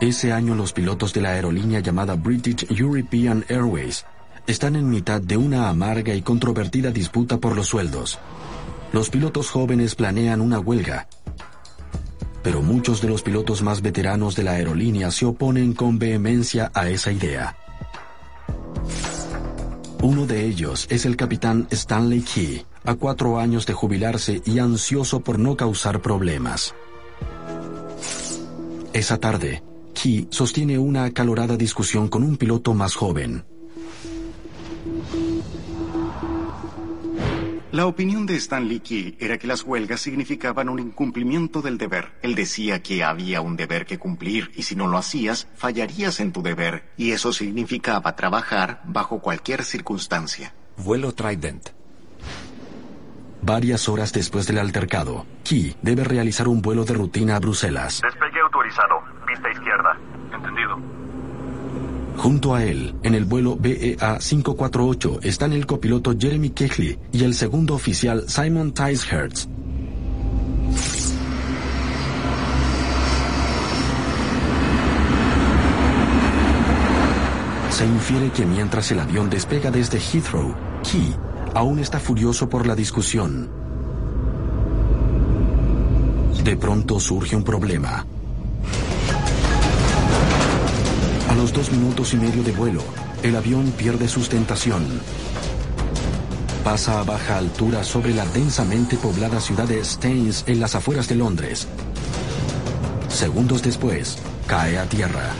Ese 0.00 0.32
año 0.32 0.54
los 0.54 0.72
pilotos 0.72 1.12
de 1.12 1.22
la 1.22 1.30
aerolínea 1.30 1.80
llamada 1.80 2.14
British 2.14 2.64
European 2.70 3.44
Airways 3.48 4.04
están 4.48 4.76
en 4.76 4.88
mitad 4.88 5.20
de 5.20 5.36
una 5.36 5.68
amarga 5.68 6.14
y 6.14 6.22
controvertida 6.22 6.90
disputa 6.90 7.36
por 7.36 7.54
los 7.54 7.68
sueldos. 7.68 8.18
Los 8.92 9.10
pilotos 9.10 9.50
jóvenes 9.50 9.94
planean 9.94 10.40
una 10.40 10.58
huelga, 10.58 11.06
pero 12.42 12.62
muchos 12.62 13.02
de 13.02 13.08
los 13.08 13.20
pilotos 13.20 13.60
más 13.60 13.82
veteranos 13.82 14.34
de 14.36 14.44
la 14.44 14.52
aerolínea 14.52 15.10
se 15.10 15.26
oponen 15.26 15.74
con 15.74 15.98
vehemencia 15.98 16.70
a 16.72 16.88
esa 16.88 17.12
idea. 17.12 17.56
Uno 20.00 20.26
de 20.26 20.46
ellos 20.46 20.86
es 20.88 21.04
el 21.04 21.16
capitán 21.16 21.66
Stanley 21.70 22.22
Key, 22.22 22.64
a 22.84 22.94
cuatro 22.94 23.38
años 23.38 23.66
de 23.66 23.74
jubilarse 23.74 24.40
y 24.46 24.60
ansioso 24.60 25.20
por 25.20 25.38
no 25.38 25.58
causar 25.58 26.00
problemas. 26.00 26.74
Esa 28.94 29.18
tarde, 29.18 29.62
Key 29.92 30.28
sostiene 30.30 30.78
una 30.78 31.04
acalorada 31.04 31.58
discusión 31.58 32.08
con 32.08 32.22
un 32.22 32.38
piloto 32.38 32.72
más 32.72 32.94
joven. 32.94 33.44
La 37.78 37.86
opinión 37.86 38.26
de 38.26 38.34
Stanley 38.34 38.80
Key 38.80 39.16
era 39.20 39.38
que 39.38 39.46
las 39.46 39.62
huelgas 39.62 40.00
significaban 40.00 40.68
un 40.68 40.80
incumplimiento 40.80 41.62
del 41.62 41.78
deber. 41.78 42.10
Él 42.22 42.34
decía 42.34 42.82
que 42.82 43.04
había 43.04 43.40
un 43.40 43.54
deber 43.54 43.86
que 43.86 43.98
cumplir 44.00 44.50
y 44.56 44.64
si 44.64 44.74
no 44.74 44.88
lo 44.88 44.98
hacías, 44.98 45.46
fallarías 45.54 46.18
en 46.18 46.32
tu 46.32 46.42
deber. 46.42 46.90
Y 46.96 47.12
eso 47.12 47.32
significaba 47.32 48.16
trabajar 48.16 48.82
bajo 48.84 49.20
cualquier 49.20 49.62
circunstancia. 49.62 50.52
Vuelo 50.76 51.14
Trident. 51.14 51.68
Varias 53.42 53.88
horas 53.88 54.12
después 54.12 54.48
del 54.48 54.58
altercado, 54.58 55.24
Key 55.44 55.76
debe 55.80 56.02
realizar 56.02 56.48
un 56.48 56.60
vuelo 56.60 56.84
de 56.84 56.94
rutina 56.94 57.36
a 57.36 57.38
Bruselas. 57.38 58.00
Despegue 58.02 58.40
autorizado. 58.40 59.04
Pista 59.24 59.52
izquierda. 59.52 59.96
Junto 62.18 62.52
a 62.52 62.64
él, 62.64 62.96
en 63.04 63.14
el 63.14 63.24
vuelo 63.24 63.56
BEA 63.56 64.18
548, 64.18 65.20
están 65.22 65.52
el 65.52 65.66
copiloto 65.66 66.16
Jeremy 66.18 66.50
Kechley 66.50 66.98
y 67.12 67.22
el 67.22 67.32
segundo 67.32 67.74
oficial 67.74 68.24
Simon 68.26 68.74
Ticehurst. 68.74 69.48
Se 77.70 77.86
infiere 77.86 78.30
que 78.32 78.44
mientras 78.44 78.90
el 78.90 78.98
avión 78.98 79.30
despega 79.30 79.70
desde 79.70 80.00
Heathrow, 80.00 80.52
Key 80.82 81.14
aún 81.54 81.78
está 81.78 82.00
furioso 82.00 82.48
por 82.48 82.66
la 82.66 82.74
discusión. 82.74 83.48
De 86.42 86.56
pronto 86.56 86.98
surge 86.98 87.36
un 87.36 87.44
problema. 87.44 88.04
Los 91.38 91.52
dos 91.52 91.70
minutos 91.70 92.12
y 92.14 92.16
medio 92.16 92.42
de 92.42 92.50
vuelo, 92.50 92.82
El 93.22 93.36
avión 93.36 93.70
pierde 93.70 94.08
sustentación. 94.08 94.84
Pasa 96.64 96.98
a 96.98 97.04
baja 97.04 97.38
altura 97.38 97.84
sobre 97.84 98.12
la 98.12 98.26
densamente 98.26 98.96
poblada 98.96 99.40
ciudad 99.40 99.68
de 99.68 99.84
Staines 99.84 100.42
en 100.48 100.58
las 100.58 100.74
afueras 100.74 101.08
de 101.08 101.14
Londres. 101.14 101.68
Segundos 103.08 103.62
después, 103.62 104.18
cae 104.48 104.78
a 104.78 104.86
tierra. 104.86 105.30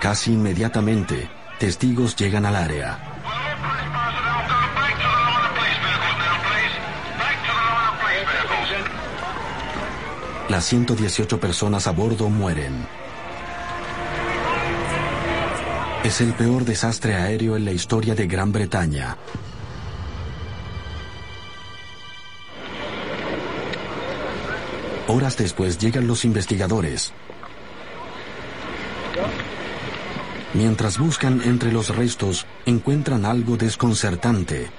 Casi 0.00 0.32
inmediatamente, 0.32 1.30
testigos 1.60 2.16
llegan 2.16 2.44
al 2.44 2.56
área. 2.56 3.11
Las 10.48 10.64
118 10.64 11.38
personas 11.38 11.86
a 11.86 11.92
bordo 11.92 12.28
mueren. 12.28 12.86
Es 16.04 16.20
el 16.20 16.34
peor 16.34 16.64
desastre 16.64 17.14
aéreo 17.14 17.56
en 17.56 17.64
la 17.64 17.70
historia 17.70 18.14
de 18.14 18.26
Gran 18.26 18.50
Bretaña. 18.50 19.16
Horas 25.06 25.36
después 25.36 25.78
llegan 25.78 26.06
los 26.06 26.24
investigadores. 26.24 27.12
Mientras 30.54 30.98
buscan 30.98 31.40
entre 31.44 31.72
los 31.72 31.94
restos, 31.94 32.46
encuentran 32.66 33.24
algo 33.24 33.56
desconcertante. 33.56 34.70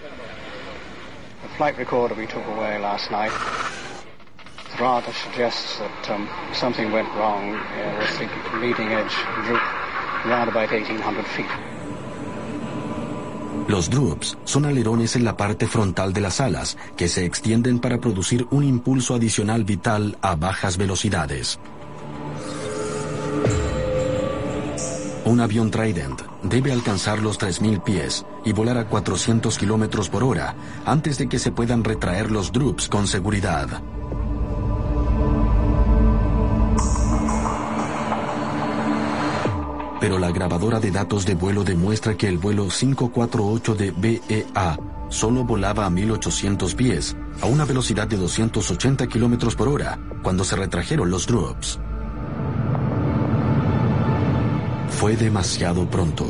Rather 4.79 5.13
suggests 5.13 5.79
that 5.79 6.15
um, 6.15 6.27
something 6.53 6.91
went 6.91 7.07
wrong 7.15 7.55
uh, 7.55 7.99
the 8.17 8.59
leading 8.59 8.89
edge 8.93 9.13
droop 9.45 9.61
around 10.25 10.49
about 10.49 10.71
1800 10.71 11.25
feet. 11.27 11.45
Los 13.67 13.89
droops 13.89 14.37
son 14.43 14.65
alerones 14.65 15.15
en 15.15 15.23
la 15.23 15.37
parte 15.37 15.67
frontal 15.67 16.11
de 16.11 16.21
las 16.21 16.41
alas 16.41 16.77
que 16.97 17.07
se 17.07 17.25
extienden 17.25 17.79
para 17.79 17.97
producir 17.99 18.45
un 18.51 18.63
impulso 18.63 19.15
adicional 19.15 19.63
vital 19.63 20.17
a 20.21 20.35
bajas 20.35 20.77
velocidades. 20.77 21.59
Un 25.25 25.39
avión 25.39 25.71
Trident 25.71 26.21
debe 26.43 26.73
alcanzar 26.73 27.19
los 27.19 27.39
3.000 27.39 27.81
pies 27.81 28.25
y 28.43 28.51
volar 28.51 28.77
a 28.77 28.87
400 28.87 29.57
kilómetros 29.57 30.09
por 30.09 30.23
hora 30.23 30.55
antes 30.85 31.17
de 31.17 31.29
que 31.29 31.39
se 31.39 31.51
puedan 31.51 31.85
retraer 31.85 32.29
los 32.29 32.51
droops 32.51 32.89
con 32.89 33.07
seguridad. 33.07 33.81
Pero 40.03 40.19
la 40.19 40.31
grabadora 40.31 40.81
de 40.81 40.91
datos 40.91 41.25
de 41.25 41.33
vuelo 41.33 41.63
demuestra 41.63 42.17
que 42.17 42.27
el 42.27 42.37
vuelo 42.37 42.67
548 42.67 43.73
de 43.73 43.91
BEA 43.91 44.77
solo 45.07 45.45
volaba 45.45 45.85
a 45.85 45.89
1800 45.89 46.75
pies, 46.75 47.15
a 47.39 47.45
una 47.45 47.63
velocidad 47.63 48.05
de 48.05 48.17
280 48.17 49.07
kilómetros 49.07 49.55
por 49.55 49.69
hora, 49.69 49.97
cuando 50.21 50.43
se 50.43 50.57
retrajeron 50.57 51.09
los 51.09 51.25
droops. 51.25 51.79
Fue 54.89 55.15
demasiado 55.15 55.89
pronto. 55.89 56.27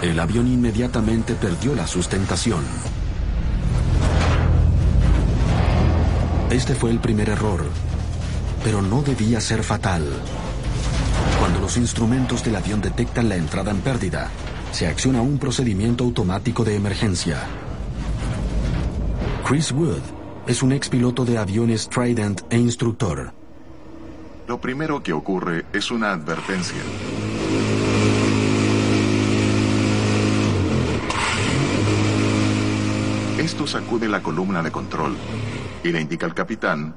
El 0.00 0.18
avión 0.18 0.46
inmediatamente 0.46 1.34
perdió 1.34 1.74
la 1.74 1.86
sustentación. 1.86 2.64
Este 6.48 6.74
fue 6.74 6.90
el 6.90 6.98
primer 6.98 7.28
error, 7.28 7.66
pero 8.64 8.80
no 8.80 9.02
debía 9.02 9.38
ser 9.42 9.62
fatal. 9.62 10.06
Cuando 11.40 11.58
los 11.58 11.78
instrumentos 11.78 12.44
del 12.44 12.54
avión 12.54 12.82
detectan 12.82 13.30
la 13.30 13.36
entrada 13.36 13.70
en 13.70 13.80
pérdida, 13.80 14.28
se 14.72 14.86
acciona 14.86 15.22
un 15.22 15.38
procedimiento 15.38 16.04
automático 16.04 16.64
de 16.64 16.76
emergencia. 16.76 17.38
Chris 19.48 19.72
Wood 19.72 20.02
es 20.46 20.62
un 20.62 20.72
ex 20.72 20.90
piloto 20.90 21.24
de 21.24 21.38
aviones 21.38 21.88
Trident 21.88 22.42
e 22.50 22.58
instructor. 22.58 23.32
Lo 24.46 24.60
primero 24.60 25.02
que 25.02 25.14
ocurre 25.14 25.64
es 25.72 25.90
una 25.90 26.12
advertencia. 26.12 26.82
Esto 33.38 33.66
sacude 33.66 34.08
la 34.08 34.22
columna 34.22 34.62
de 34.62 34.70
control 34.70 35.16
y 35.82 35.88
le 35.88 36.02
indica 36.02 36.26
al 36.26 36.34
capitán 36.34 36.94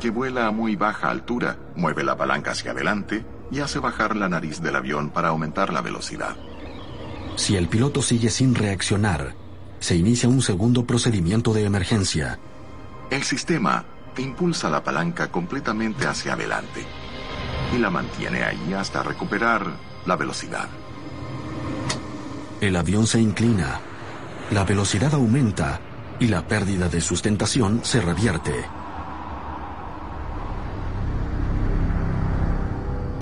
que 0.00 0.10
vuela 0.10 0.46
a 0.46 0.50
muy 0.50 0.76
baja 0.76 1.10
altura, 1.10 1.58
mueve 1.76 2.04
la 2.04 2.16
palanca 2.16 2.52
hacia 2.52 2.72
adelante 2.72 3.24
y 3.50 3.60
hace 3.60 3.78
bajar 3.78 4.16
la 4.16 4.28
nariz 4.28 4.60
del 4.60 4.76
avión 4.76 5.10
para 5.10 5.28
aumentar 5.28 5.72
la 5.72 5.80
velocidad. 5.80 6.36
Si 7.36 7.56
el 7.56 7.68
piloto 7.68 8.02
sigue 8.02 8.30
sin 8.30 8.54
reaccionar, 8.54 9.34
se 9.80 9.96
inicia 9.96 10.28
un 10.28 10.40
segundo 10.40 10.86
procedimiento 10.86 11.52
de 11.52 11.64
emergencia. 11.64 12.38
El 13.10 13.22
sistema 13.22 13.84
impulsa 14.16 14.70
la 14.70 14.82
palanca 14.82 15.30
completamente 15.30 16.06
hacia 16.06 16.34
adelante 16.34 16.84
y 17.74 17.78
la 17.78 17.90
mantiene 17.90 18.44
ahí 18.44 18.72
hasta 18.72 19.02
recuperar 19.02 19.66
la 20.06 20.16
velocidad. 20.16 20.68
El 22.60 22.76
avión 22.76 23.06
se 23.06 23.20
inclina, 23.20 23.80
la 24.50 24.64
velocidad 24.64 25.12
aumenta 25.14 25.80
y 26.20 26.28
la 26.28 26.46
pérdida 26.46 26.88
de 26.88 27.00
sustentación 27.00 27.80
se 27.82 28.00
revierte. 28.00 28.64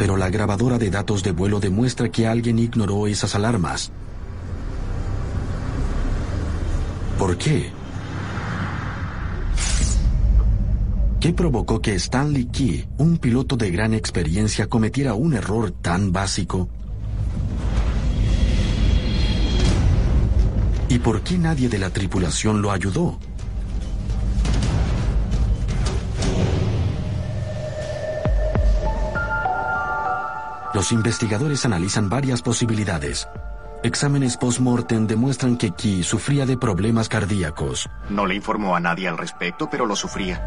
Pero 0.02 0.16
la 0.16 0.30
grabadora 0.30 0.78
de 0.78 0.90
datos 0.90 1.22
de 1.22 1.30
vuelo 1.30 1.60
demuestra 1.60 2.08
que 2.08 2.26
alguien 2.26 2.58
ignoró 2.58 3.06
esas 3.06 3.36
alarmas. 3.36 3.92
¿Por 7.16 7.38
qué? 7.38 7.70
¿Qué 11.20 11.32
provocó 11.32 11.80
que 11.80 11.94
Stanley 11.94 12.46
Key, 12.46 12.88
un 12.98 13.18
piloto 13.18 13.56
de 13.56 13.70
gran 13.70 13.94
experiencia, 13.94 14.66
cometiera 14.66 15.14
un 15.14 15.34
error 15.34 15.70
tan 15.70 16.10
básico? 16.10 16.68
¿Y 20.88 20.98
por 20.98 21.20
qué 21.20 21.38
nadie 21.38 21.68
de 21.68 21.78
la 21.78 21.90
tripulación 21.90 22.60
lo 22.60 22.72
ayudó? 22.72 23.20
Los 30.82 30.90
investigadores 30.90 31.64
analizan 31.64 32.08
varias 32.08 32.42
posibilidades. 32.42 33.28
Exámenes 33.84 34.36
post-mortem 34.36 35.06
demuestran 35.06 35.56
que 35.56 35.70
Key 35.70 36.02
sufría 36.02 36.44
de 36.44 36.56
problemas 36.56 37.08
cardíacos. 37.08 37.88
No 38.10 38.26
le 38.26 38.34
informó 38.34 38.74
a 38.74 38.80
nadie 38.80 39.06
al 39.06 39.16
respecto, 39.16 39.68
pero 39.70 39.86
lo 39.86 39.94
sufría. 39.94 40.42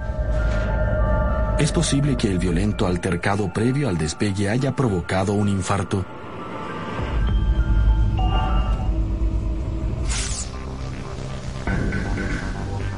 ¿Es 1.58 1.72
posible 1.72 2.18
que 2.18 2.30
el 2.30 2.38
violento 2.38 2.86
altercado 2.86 3.54
previo 3.54 3.88
al 3.88 3.98
despegue 3.98 4.50
haya 4.50 4.76
provocado 4.76 5.32
un 5.32 5.48
infarto? 5.48 6.04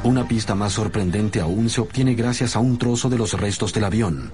Una 0.01 0.27
pista 0.27 0.55
más 0.55 0.73
sorprendente 0.73 1.39
aún 1.39 1.69
se 1.69 1.81
obtiene 1.81 2.15
gracias 2.15 2.55
a 2.55 2.59
un 2.59 2.79
trozo 2.79 3.09
de 3.09 3.19
los 3.19 3.33
restos 3.33 3.73
del 3.73 3.83
avión. 3.83 4.31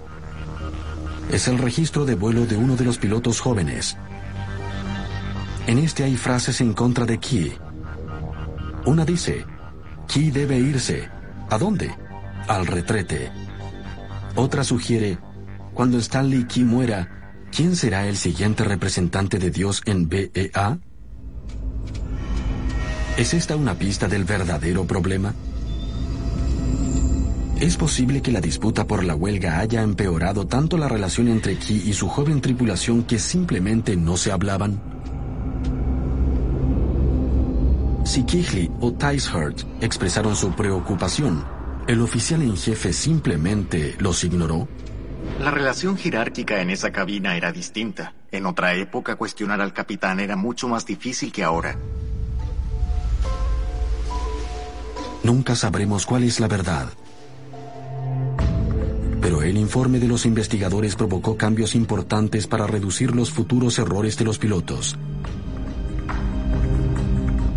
Es 1.34 1.48
el 1.48 1.58
registro 1.58 2.06
de 2.06 2.14
vuelo 2.14 2.46
de 2.46 2.56
uno 2.56 2.76
de 2.76 2.86
los 2.86 3.00
pilotos 3.00 3.40
jóvenes. 3.40 3.98
En 5.66 5.80
este 5.80 6.04
hay 6.04 6.16
frases 6.16 6.62
en 6.62 6.74
contra 6.74 7.08
de 7.08 7.18
Key. 7.18 7.52
Una 8.86 9.04
dice, 9.04 9.44
Key 10.08 10.30
debe 10.30 10.60
irse. 10.60 11.10
¿A 11.50 11.58
dónde? 11.58 11.92
Al 12.48 12.68
retrete. 12.68 13.32
Otra 14.36 14.64
sugiere, 14.64 15.18
cuando 15.74 15.98
Stanley 15.98 16.44
Key 16.44 16.66
muera, 16.66 17.34
¿quién 17.52 17.76
será 17.76 18.08
el 18.08 18.16
siguiente 18.16 18.64
representante 18.64 19.40
de 19.40 19.50
Dios 19.50 19.82
en 19.86 20.08
BEA? 20.08 20.78
¿Es 23.18 23.34
esta 23.34 23.56
una 23.56 23.74
pista 23.74 24.08
del 24.08 24.26
verdadero 24.26 24.86
problema? 24.86 25.34
¿Es 27.64 27.78
posible 27.78 28.22
que 28.22 28.34
la 28.34 28.42
disputa 28.42 28.86
por 28.86 29.06
la 29.06 29.16
huelga 29.16 29.60
haya 29.60 29.84
empeorado 29.84 30.46
tanto 30.46 30.78
la 30.78 30.90
relación 30.90 31.30
entre 31.30 31.56
Key 31.56 31.84
y 31.86 31.94
su 31.94 32.10
joven 32.10 32.42
tripulación 32.42 33.06
que 33.06 33.18
simplemente 33.18 33.96
no 33.96 34.18
se 34.18 34.34
hablaban? 34.34 34.82
Si 38.04 38.26
Kigley 38.26 38.70
o 38.82 38.92
Ticehurst 38.92 39.66
expresaron 39.80 40.36
su 40.36 40.52
preocupación, 40.52 41.46
¿el 41.88 42.02
oficial 42.02 42.42
en 42.42 42.58
jefe 42.58 42.92
simplemente 42.92 43.96
los 43.98 44.26
ignoró? 44.26 44.68
La 45.40 45.50
relación 45.50 45.96
jerárquica 45.96 46.62
en 46.62 46.70
esa 46.70 46.92
cabina 46.92 47.38
era 47.38 47.54
distinta. 47.54 48.14
En 48.34 48.46
otra 48.46 48.74
época 48.74 49.16
cuestionar 49.16 49.62
al 49.62 49.72
capitán 49.72 50.20
era 50.20 50.36
mucho 50.36 50.68
más 50.68 50.86
difícil 50.86 51.32
que 51.32 51.46
ahora. 51.46 51.78
Nunca 55.24 55.56
sabremos 55.56 56.06
cuál 56.06 56.26
es 56.26 56.42
la 56.42 56.50
verdad. 56.50 56.90
Pero 59.24 59.42
el 59.42 59.58
informe 59.58 60.00
de 60.00 60.08
los 60.10 60.26
investigadores 60.26 60.98
provocó 60.98 61.38
cambios 61.38 61.76
importantes 61.76 62.46
para 62.46 62.68
reducir 62.68 63.16
los 63.16 63.32
futuros 63.32 63.80
errores 63.80 64.18
de 64.18 64.26
los 64.26 64.38
pilotos. 64.38 64.98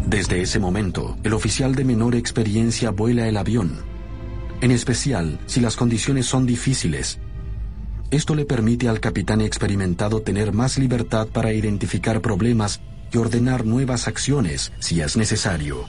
Desde 0.07 0.41
ese 0.41 0.61
momento, 0.61 1.19
el 1.25 1.35
oficial 1.35 1.75
de 1.75 1.85
menor 1.85 2.14
experiencia 2.14 2.93
vuela 2.93 3.27
el 3.27 3.37
avión, 3.37 3.81
en 4.61 4.71
especial 4.71 5.41
si 5.47 5.61
las 5.61 5.75
condiciones 5.75 6.27
son 6.27 6.47
difíciles. 6.47 7.19
Esto 8.12 8.37
le 8.37 8.45
permite 8.45 8.89
al 8.89 9.01
capitán 9.01 9.41
experimentado 9.41 10.23
tener 10.23 10.53
más 10.53 10.79
libertad 10.79 11.27
para 11.27 11.53
identificar 11.53 12.21
problemas 12.21 12.81
y 13.12 13.19
ordenar 13.19 13.67
nuevas 13.67 14.07
acciones 14.07 14.73
si 14.79 15.01
es 15.01 15.17
necesario. 15.17 15.87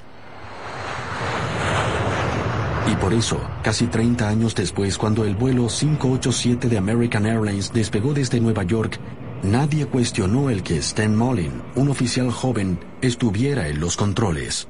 Y 2.89 2.95
por 2.95 3.13
eso, 3.13 3.39
casi 3.63 3.87
30 3.87 4.27
años 4.27 4.55
después, 4.55 4.97
cuando 4.97 5.25
el 5.25 5.35
vuelo 5.35 5.67
587 5.67 6.69
de 6.69 6.77
American 6.77 7.25
Airlines 7.25 7.73
despegó 7.73 8.13
desde 8.13 8.39
Nueva 8.39 8.63
York, 8.63 8.97
nadie 9.43 9.85
cuestionó 9.87 10.49
el 10.49 10.63
que 10.63 10.77
Stan 10.77 11.15
Mullin, 11.15 11.61
un 11.75 11.89
oficial 11.89 12.31
joven, 12.31 12.79
estuviera 13.01 13.67
en 13.67 13.81
los 13.81 13.97
controles. 13.97 14.67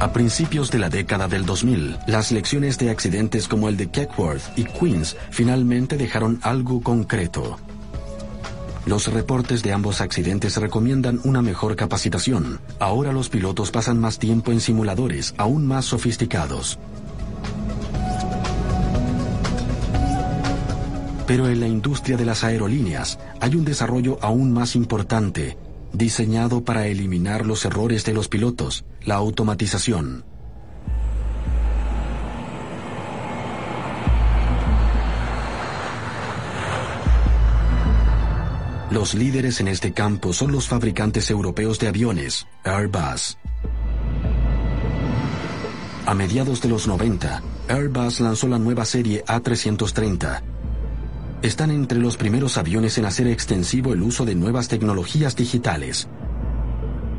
A 0.00 0.12
principios 0.12 0.70
de 0.70 0.78
la 0.78 0.90
década 0.90 1.28
del 1.28 1.46
2000, 1.46 1.96
las 2.06 2.30
lecciones 2.30 2.78
de 2.78 2.90
accidentes 2.90 3.48
como 3.48 3.68
el 3.68 3.76
de 3.76 3.90
Keckworth 3.90 4.42
y 4.56 4.64
Queens 4.64 5.16
finalmente 5.30 5.96
dejaron 5.96 6.40
algo 6.42 6.82
concreto. 6.82 7.58
Los 8.86 9.10
reportes 9.10 9.62
de 9.62 9.72
ambos 9.72 10.02
accidentes 10.02 10.58
recomiendan 10.58 11.18
una 11.24 11.40
mejor 11.40 11.74
capacitación. 11.74 12.60
Ahora 12.78 13.12
los 13.12 13.30
pilotos 13.30 13.70
pasan 13.70 13.98
más 13.98 14.18
tiempo 14.18 14.52
en 14.52 14.60
simuladores 14.60 15.34
aún 15.38 15.66
más 15.66 15.86
sofisticados. 15.86 16.78
Pero 21.26 21.48
en 21.48 21.60
la 21.60 21.66
industria 21.66 22.18
de 22.18 22.26
las 22.26 22.44
aerolíneas 22.44 23.18
hay 23.40 23.56
un 23.56 23.64
desarrollo 23.64 24.18
aún 24.20 24.52
más 24.52 24.76
importante, 24.76 25.56
diseñado 25.94 26.62
para 26.62 26.86
eliminar 26.86 27.46
los 27.46 27.64
errores 27.64 28.04
de 28.04 28.12
los 28.12 28.28
pilotos, 28.28 28.84
la 29.02 29.14
automatización. 29.14 30.24
Los 38.90 39.14
líderes 39.14 39.60
en 39.60 39.68
este 39.68 39.92
campo 39.92 40.32
son 40.32 40.52
los 40.52 40.68
fabricantes 40.68 41.30
europeos 41.30 41.78
de 41.78 41.88
aviones, 41.88 42.46
Airbus. 42.64 43.38
A 46.06 46.14
mediados 46.14 46.60
de 46.60 46.68
los 46.68 46.86
90, 46.86 47.42
Airbus 47.68 48.20
lanzó 48.20 48.46
la 48.46 48.58
nueva 48.58 48.84
serie 48.84 49.24
A330. 49.24 50.42
Están 51.40 51.70
entre 51.70 51.98
los 51.98 52.18
primeros 52.18 52.58
aviones 52.58 52.98
en 52.98 53.06
hacer 53.06 53.26
extensivo 53.26 53.94
el 53.94 54.02
uso 54.02 54.26
de 54.26 54.34
nuevas 54.34 54.68
tecnologías 54.68 55.34
digitales. 55.34 56.08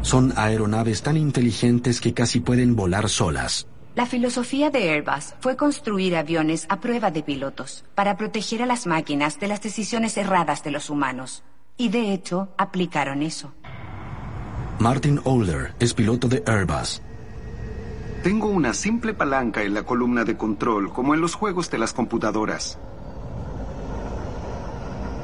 Son 0.02 0.34
aeronaves 0.36 1.02
tan 1.02 1.18
inteligentes 1.18 2.00
que 2.00 2.14
casi 2.14 2.42
pueden 2.42 2.76
volar 2.76 3.10
solas. 3.10 3.68
La 3.96 4.06
filosofía 4.06 4.70
de 4.70 4.92
Airbus 4.92 5.34
fue 5.40 5.56
construir 5.56 6.16
aviones 6.16 6.68
a 6.70 6.80
prueba 6.80 7.10
de 7.10 7.24
pilotos, 7.24 7.86
para 7.96 8.18
proteger 8.18 8.62
a 8.62 8.66
las 8.68 8.86
máquinas 8.86 9.40
de 9.40 9.48
las 9.48 9.62
decisiones 9.62 10.16
erradas 10.18 10.64
de 10.64 10.72
los 10.72 10.92
humanos. 10.92 11.44
Y 11.78 11.90
de 11.90 12.14
hecho, 12.14 12.50
aplicaron 12.58 13.22
eso. 13.22 13.54
Martin 14.80 15.20
Older 15.24 15.74
es 15.80 15.94
piloto 15.94 16.28
de 16.28 16.44
Airbus. 16.46 17.02
Tengo 18.24 18.48
una 18.48 18.74
simple 18.74 19.14
palanca 19.14 19.64
en 19.64 19.74
la 19.74 19.84
columna 19.84 20.24
de 20.24 20.36
control, 20.36 20.92
como 20.92 21.14
en 21.14 21.22
los 21.22 21.36
juegos 21.36 21.70
de 21.70 21.78
las 21.78 21.94
computadoras. 21.94 22.80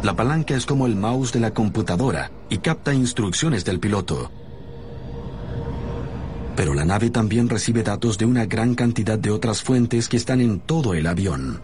La 0.04 0.16
palanca 0.16 0.56
es 0.56 0.66
como 0.66 0.88
el 0.88 0.96
mouse 0.96 1.32
de 1.32 1.40
la 1.40 1.52
computadora 1.52 2.32
y 2.50 2.58
capta 2.58 2.94
instrucciones 2.94 3.66
del 3.66 3.80
piloto. 3.80 4.32
Pero 6.56 6.74
la 6.74 6.86
nave 6.86 7.10
también 7.10 7.50
recibe 7.50 7.84
datos 7.84 8.18
de 8.18 8.26
una 8.26 8.46
gran 8.46 8.76
cantidad 8.76 9.18
de 9.18 9.32
otras 9.32 9.62
fuentes 9.62 10.10
que 10.10 10.18
están 10.18 10.42
en 10.42 10.60
todo 10.60 10.94
el 10.94 11.08
avión. 11.08 11.62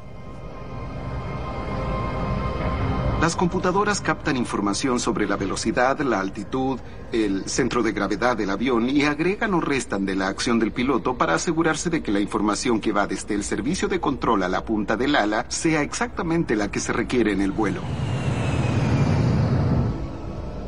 Las 3.21 3.35
computadoras 3.35 3.99
captan 3.99 4.37
información 4.37 4.99
sobre 4.99 5.27
la 5.27 5.37
velocidad, 5.37 5.99
la 6.01 6.19
altitud, 6.19 6.79
el 7.11 7.49
centro 7.49 7.81
de 7.81 7.91
gravedad 7.91 8.37
del 8.37 8.51
avión 8.51 8.87
y 8.89 9.05
agregan 9.05 9.55
o 9.55 9.59
restan 9.59 10.05
de 10.05 10.15
la 10.15 10.27
acción 10.27 10.59
del 10.59 10.71
piloto 10.71 11.17
para 11.17 11.33
asegurarse 11.33 11.89
de 11.89 12.03
que 12.03 12.11
la 12.11 12.19
información 12.19 12.79
que 12.79 12.91
va 12.91 13.07
desde 13.07 13.33
el 13.33 13.43
servicio 13.43 13.87
de 13.87 13.99
control 13.99 14.43
a 14.43 14.47
la 14.47 14.63
punta 14.63 14.95
del 14.95 15.15
ala 15.15 15.45
sea 15.49 15.81
exactamente 15.81 16.55
la 16.55 16.69
que 16.69 16.79
se 16.79 16.93
requiere 16.93 17.31
en 17.31 17.41
el 17.41 17.51
vuelo. 17.51 17.81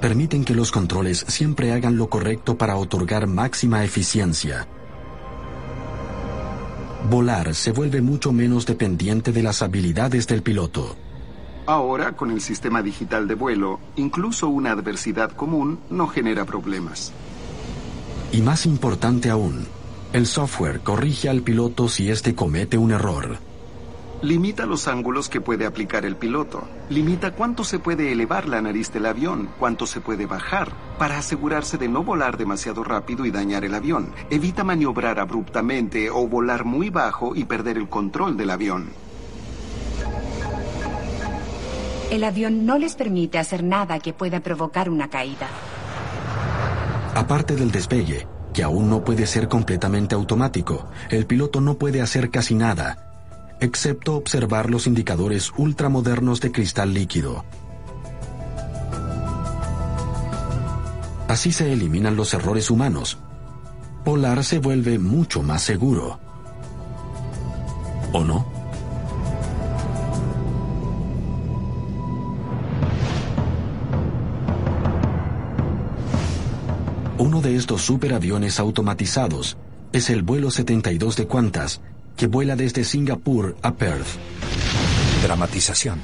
Permiten 0.01 0.43
que 0.43 0.55
los 0.55 0.71
controles 0.71 1.25
siempre 1.27 1.71
hagan 1.71 1.97
lo 1.97 2.09
correcto 2.09 2.57
para 2.57 2.77
otorgar 2.77 3.27
máxima 3.27 3.83
eficiencia. 3.83 4.67
Volar 7.11 7.53
se 7.53 7.71
vuelve 7.71 8.01
mucho 8.01 8.31
menos 8.31 8.65
dependiente 8.65 9.31
de 9.31 9.43
las 9.43 9.61
habilidades 9.61 10.25
del 10.25 10.41
piloto. 10.41 10.95
Ahora, 11.69 12.13
con 12.13 12.31
el 12.31 12.41
sistema 12.41 12.81
digital 12.81 13.27
de 13.27 13.35
vuelo, 13.35 13.79
incluso 13.95 14.47
una 14.47 14.71
adversidad 14.71 15.29
común 15.29 15.77
no 15.91 16.07
genera 16.07 16.43
problemas. 16.43 17.13
Y 18.31 18.41
más 18.41 18.65
importante 18.65 19.29
aún, 19.29 19.67
el 20.11 20.25
software 20.25 20.79
corrige 20.79 21.29
al 21.29 21.43
piloto 21.43 21.87
si 21.87 22.09
éste 22.09 22.33
comete 22.33 22.79
un 22.79 22.89
error. 22.89 23.37
Limita 24.23 24.65
los 24.65 24.87
ángulos 24.87 25.29
que 25.29 25.41
puede 25.41 25.67
aplicar 25.67 26.05
el 26.05 26.15
piloto. 26.15 26.67
Limita 26.89 27.35
cuánto 27.35 27.63
se 27.63 27.77
puede 27.77 28.11
elevar 28.11 28.47
la 28.47 28.63
nariz 28.63 28.91
del 28.91 29.05
avión, 29.05 29.47
cuánto 29.59 29.85
se 29.85 30.01
puede 30.01 30.25
bajar, 30.25 30.71
para 30.97 31.19
asegurarse 31.19 31.77
de 31.77 31.87
no 31.87 32.03
volar 32.03 32.35
demasiado 32.37 32.83
rápido 32.83 33.27
y 33.27 33.29
dañar 33.29 33.63
el 33.63 33.75
avión. 33.75 34.11
Evita 34.31 34.63
maniobrar 34.63 35.19
abruptamente 35.19 36.09
o 36.09 36.27
volar 36.27 36.65
muy 36.65 36.89
bajo 36.89 37.35
y 37.35 37.43
perder 37.43 37.77
el 37.77 37.89
control 37.89 38.37
del 38.37 38.49
avión. 38.49 38.89
El 42.09 42.23
avión 42.23 42.65
no 42.65 42.79
les 42.79 42.95
permite 42.95 43.37
hacer 43.37 43.63
nada 43.63 43.99
que 43.99 44.13
pueda 44.13 44.39
provocar 44.39 44.89
una 44.89 45.09
caída. 45.09 45.47
Aparte 47.13 47.55
del 47.55 47.71
despegue, 47.71 48.27
que 48.51 48.63
aún 48.63 48.89
no 48.89 49.03
puede 49.03 49.27
ser 49.27 49.47
completamente 49.47 50.15
automático, 50.15 50.89
el 51.11 51.27
piloto 51.27 51.61
no 51.61 51.77
puede 51.77 52.01
hacer 52.01 52.31
casi 52.31 52.55
nada, 52.55 53.55
excepto 53.59 54.15
observar 54.15 54.71
los 54.71 54.87
indicadores 54.87 55.51
ultramodernos 55.55 56.41
de 56.41 56.51
cristal 56.51 56.93
líquido. 56.95 57.45
Así 61.27 61.51
se 61.51 61.71
eliminan 61.71 62.15
los 62.15 62.33
errores 62.33 62.71
humanos. 62.71 63.19
Volar 64.03 64.43
se 64.43 64.57
vuelve 64.57 64.97
mucho 64.97 65.43
más 65.43 65.61
seguro. 65.61 66.19
¿O 68.13 68.23
no? 68.23 68.58
Uno 77.19 77.41
de 77.41 77.57
estos 77.57 77.81
superaviones 77.81 78.61
automatizados 78.61 79.57
es 79.91 80.09
el 80.09 80.23
vuelo 80.23 80.51
72 80.51 81.17
de 81.17 81.27
Qantas, 81.27 81.81
que 82.15 82.27
vuela 82.27 82.55
desde 82.55 82.85
Singapur 82.85 83.57
a 83.61 83.73
Perth. 83.73 84.07
Dramatización. 85.21 86.01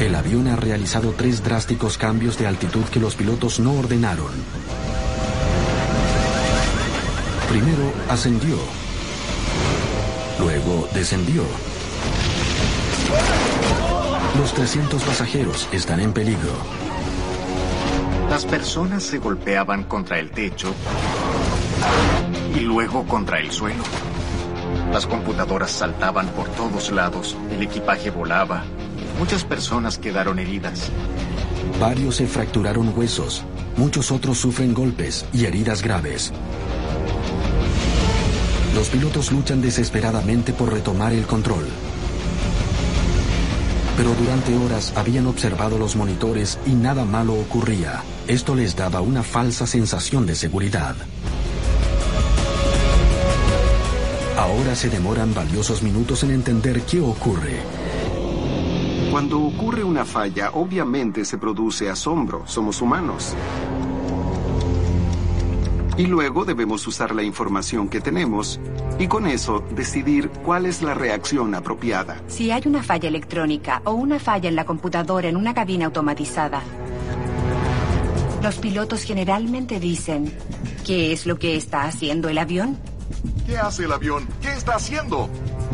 El 0.00 0.16
avión 0.16 0.48
ha 0.48 0.56
realizado 0.56 1.14
tres 1.16 1.44
drásticos 1.44 1.96
cambios 1.96 2.36
de 2.38 2.48
altitud 2.48 2.86
que 2.86 2.98
los 2.98 3.14
pilotos 3.14 3.60
no 3.60 3.74
ordenaron. 3.74 4.32
Primero 7.48 7.92
ascendió, 8.08 8.56
luego 10.40 10.88
descendió. 10.92 11.44
Los 14.36 14.54
300 14.54 15.00
pasajeros 15.04 15.68
están 15.70 16.00
en 16.00 16.12
peligro. 16.12 16.89
Las 18.30 18.46
personas 18.46 19.02
se 19.02 19.18
golpeaban 19.18 19.82
contra 19.82 20.20
el 20.20 20.30
techo 20.30 20.72
y 22.54 22.60
luego 22.60 23.04
contra 23.04 23.40
el 23.40 23.50
suelo. 23.50 23.82
Las 24.92 25.04
computadoras 25.04 25.72
saltaban 25.72 26.28
por 26.28 26.48
todos 26.50 26.92
lados, 26.92 27.36
el 27.50 27.60
equipaje 27.60 28.10
volaba. 28.10 28.62
Muchas 29.18 29.42
personas 29.42 29.98
quedaron 29.98 30.38
heridas. 30.38 30.92
Varios 31.80 32.16
se 32.16 32.28
fracturaron 32.28 32.96
huesos, 32.96 33.42
muchos 33.76 34.12
otros 34.12 34.38
sufren 34.38 34.74
golpes 34.74 35.26
y 35.32 35.46
heridas 35.46 35.82
graves. 35.82 36.32
Los 38.76 38.90
pilotos 38.90 39.32
luchan 39.32 39.60
desesperadamente 39.60 40.52
por 40.52 40.72
retomar 40.72 41.12
el 41.12 41.26
control. 41.26 41.66
Pero 44.00 44.14
durante 44.14 44.56
horas 44.56 44.94
habían 44.96 45.26
observado 45.26 45.76
los 45.76 45.94
monitores 45.94 46.58
y 46.64 46.70
nada 46.70 47.04
malo 47.04 47.34
ocurría. 47.34 48.02
Esto 48.26 48.54
les 48.54 48.74
daba 48.74 49.02
una 49.02 49.22
falsa 49.22 49.66
sensación 49.66 50.24
de 50.24 50.34
seguridad. 50.36 50.96
Ahora 54.38 54.74
se 54.74 54.88
demoran 54.88 55.34
valiosos 55.34 55.82
minutos 55.82 56.22
en 56.22 56.30
entender 56.30 56.80
qué 56.80 56.98
ocurre. 56.98 57.58
Cuando 59.10 59.38
ocurre 59.38 59.84
una 59.84 60.06
falla, 60.06 60.52
obviamente 60.54 61.26
se 61.26 61.36
produce 61.36 61.90
asombro. 61.90 62.44
Somos 62.46 62.80
humanos. 62.80 63.34
Y 65.96 66.06
luego 66.06 66.44
debemos 66.44 66.86
usar 66.86 67.14
la 67.14 67.22
información 67.22 67.88
que 67.88 68.00
tenemos 68.00 68.60
y 68.98 69.06
con 69.06 69.26
eso 69.26 69.62
decidir 69.74 70.30
cuál 70.44 70.66
es 70.66 70.82
la 70.82 70.94
reacción 70.94 71.54
apropiada. 71.54 72.22
Si 72.28 72.50
hay 72.50 72.62
una 72.66 72.82
falla 72.82 73.08
electrónica 73.08 73.82
o 73.84 73.92
una 73.92 74.18
falla 74.18 74.48
en 74.48 74.56
la 74.56 74.64
computadora 74.64 75.28
en 75.28 75.36
una 75.36 75.52
cabina 75.52 75.86
automatizada, 75.86 76.62
los 78.42 78.56
pilotos 78.56 79.02
generalmente 79.02 79.78
dicen, 79.78 80.32
¿qué 80.86 81.12
es 81.12 81.26
lo 81.26 81.38
que 81.38 81.56
está 81.56 81.84
haciendo 81.84 82.28
el 82.28 82.38
avión? 82.38 82.78
¿Qué 83.46 83.58
hace 83.58 83.84
el 83.84 83.92
avión? 83.92 84.26
¿Qué 84.40 84.48
está 84.48 84.76
haciendo? 84.76 85.28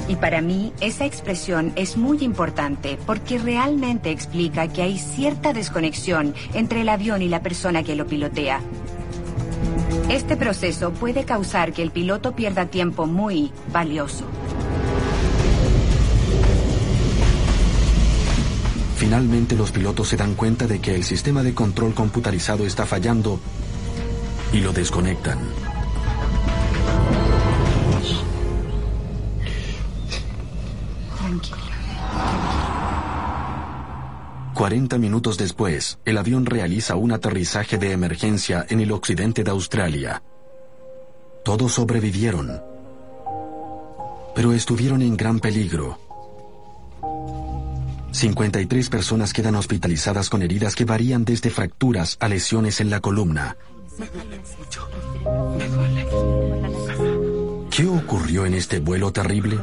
Y 0.09 0.17
para 0.17 0.41
mí, 0.41 0.73
esa 0.81 1.05
expresión 1.05 1.73
es 1.77 1.97
muy 1.97 2.19
importante 2.23 2.99
porque 3.07 3.39
realmente 3.39 4.11
explica 4.11 4.69
que 4.69 4.83
hay 4.83 4.99
cierta 4.99 5.53
desconexión 5.53 6.35
entre 6.55 6.83
el 6.83 6.89
avión 6.89 7.23
y 7.23 7.29
la 7.29 7.43
persona 7.43 7.83
que 7.83 7.97
lo 7.97 8.07
pilotea. 8.07 8.61
Este 10.09 10.37
proceso 10.37 10.93
puede 10.93 11.25
causar 11.25 11.73
que 11.73 11.83
el 11.83 11.91
piloto 11.91 12.31
pierda 12.37 12.67
tiempo 12.67 13.07
muy 13.07 13.51
valioso. 13.73 14.25
Finalmente 18.97 19.57
los 19.57 19.73
pilotos 19.73 20.09
se 20.09 20.17
dan 20.17 20.35
cuenta 20.35 20.69
de 20.69 20.79
que 20.81 20.95
el 20.95 21.03
sistema 21.03 21.43
de 21.43 21.55
control 21.55 21.93
computarizado 21.93 22.65
está 22.65 22.87
fallando 22.87 23.41
y 24.53 24.61
lo 24.61 24.73
desconectan. 24.73 25.39
40 34.57 34.97
minutos 34.97 35.37
después, 35.37 35.99
el 36.07 36.17
avión 36.17 36.47
realiza 36.47 36.97
un 36.97 37.13
aterrizaje 37.13 37.77
de 37.77 37.93
emergencia 37.93 38.65
en 38.71 38.81
el 38.81 38.91
occidente 38.91 39.45
de 39.45 39.51
Australia. 39.51 40.23
Todos 41.45 41.75
sobrevivieron, 41.75 42.63
pero 44.35 44.55
estuvieron 44.55 45.03
en 45.03 45.15
gran 45.15 45.41
peligro. 45.41 45.99
53 48.13 48.89
personas 48.89 49.35
quedan 49.35 49.57
hospitalizadas 49.57 50.31
con 50.31 50.41
heridas 50.41 50.75
que 50.75 50.87
varían 50.87 51.27
desde 51.27 51.51
fracturas 51.51 52.17
a 52.19 52.27
lesiones 52.27 52.81
en 52.81 52.89
la 52.89 53.01
columna. 53.01 53.59
¿Qué 57.71 57.87
ocurrió 57.87 58.47
en 58.47 58.55
este 58.55 58.81
vuelo 58.81 59.13
terrible? 59.13 59.59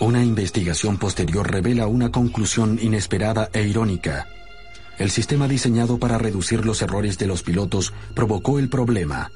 Una 0.00 0.22
investigación 0.22 0.98
posterior 0.98 1.50
revela 1.50 1.86
una 1.86 2.10
conclusión 2.10 2.78
inesperada 2.82 3.48
e 3.52 3.62
irónica. 3.62 4.26
El 4.98 5.10
sistema 5.10 5.46
diseñado 5.46 5.98
para 5.98 6.18
reducir 6.18 6.66
los 6.66 6.82
errores 6.82 7.16
de 7.16 7.26
los 7.26 7.42
pilotos 7.42 7.92
provocó 8.14 8.58
el 8.58 8.68
problema. 8.68 9.30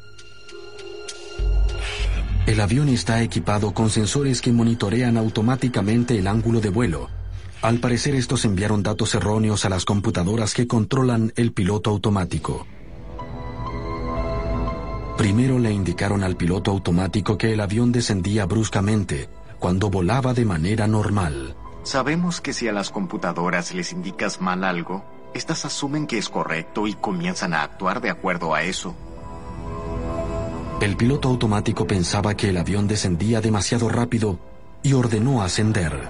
El 2.47 2.61
avión 2.61 2.89
está 2.89 3.23
equipado 3.23 3.73
con 3.73 3.91
sensores 3.91 4.41
que 4.41 4.53
monitorean 4.53 5.17
automáticamente 5.17 6.19
el 6.19 6.27
ángulo 6.27 6.61
de 6.61 6.71
vuelo. 6.71 7.09
Al 7.63 7.79
parecer 7.79 8.15
estos 8.15 8.45
enviaron 8.45 8.83
datos 8.83 9.15
erróneos 9.15 9.65
a 9.65 9.69
las 9.69 9.85
computadoras 9.85 10.55
que 10.55 10.67
controlan 10.67 11.33
el 11.37 11.53
piloto 11.53 11.91
automático. 11.91 12.67
Primero 15.17 15.59
le 15.59 15.73
indicaron 15.73 16.23
al 16.23 16.37
piloto 16.37 16.71
automático 16.71 17.37
que 17.37 17.53
el 17.53 17.61
avión 17.61 17.91
descendía 17.91 18.47
bruscamente, 18.47 19.29
cuando 19.59 19.91
volaba 19.91 20.35
de 20.35 20.45
manera 20.45 20.87
normal. 20.87 21.57
Sabemos 21.83 22.41
que 22.41 22.53
si 22.53 22.69
a 22.69 22.73
las 22.73 22.91
computadoras 22.91 23.75
les 23.75 23.93
indicas 23.93 24.41
mal 24.41 24.65
algo, 24.65 25.05
estas 25.35 25.65
asumen 25.65 26.07
que 26.07 26.19
es 26.19 26.29
correcto 26.29 26.87
y 26.87 26.95
comienzan 26.95 27.55
a 27.55 27.63
actuar 27.63 28.01
de 28.01 28.11
acuerdo 28.11 28.55
a 28.55 28.63
eso. 28.63 28.95
El 30.81 30.97
piloto 30.97 31.29
automático 31.29 31.87
pensaba 31.87 32.35
que 32.35 32.51
el 32.51 32.57
avión 32.57 32.87
descendía 32.87 33.41
demasiado 33.41 33.89
rápido 33.89 34.39
y 34.83 34.93
ordenó 34.93 35.43
ascender. 35.43 36.09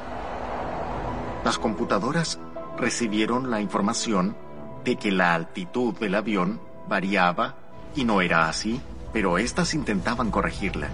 Las 1.44 1.58
computadoras 1.58 2.38
recibieron 2.76 3.50
la 3.50 3.60
información 3.60 4.36
de 4.84 4.96
que 4.96 5.10
la 5.10 5.34
altitud 5.34 5.94
del 5.94 6.14
avión 6.14 6.60
variaba 6.88 7.56
y 7.94 8.04
no 8.04 8.20
era 8.20 8.48
así, 8.48 8.80
pero 9.12 9.38
estas 9.38 9.74
intentaban 9.74 10.30
corregirla. 10.30 10.88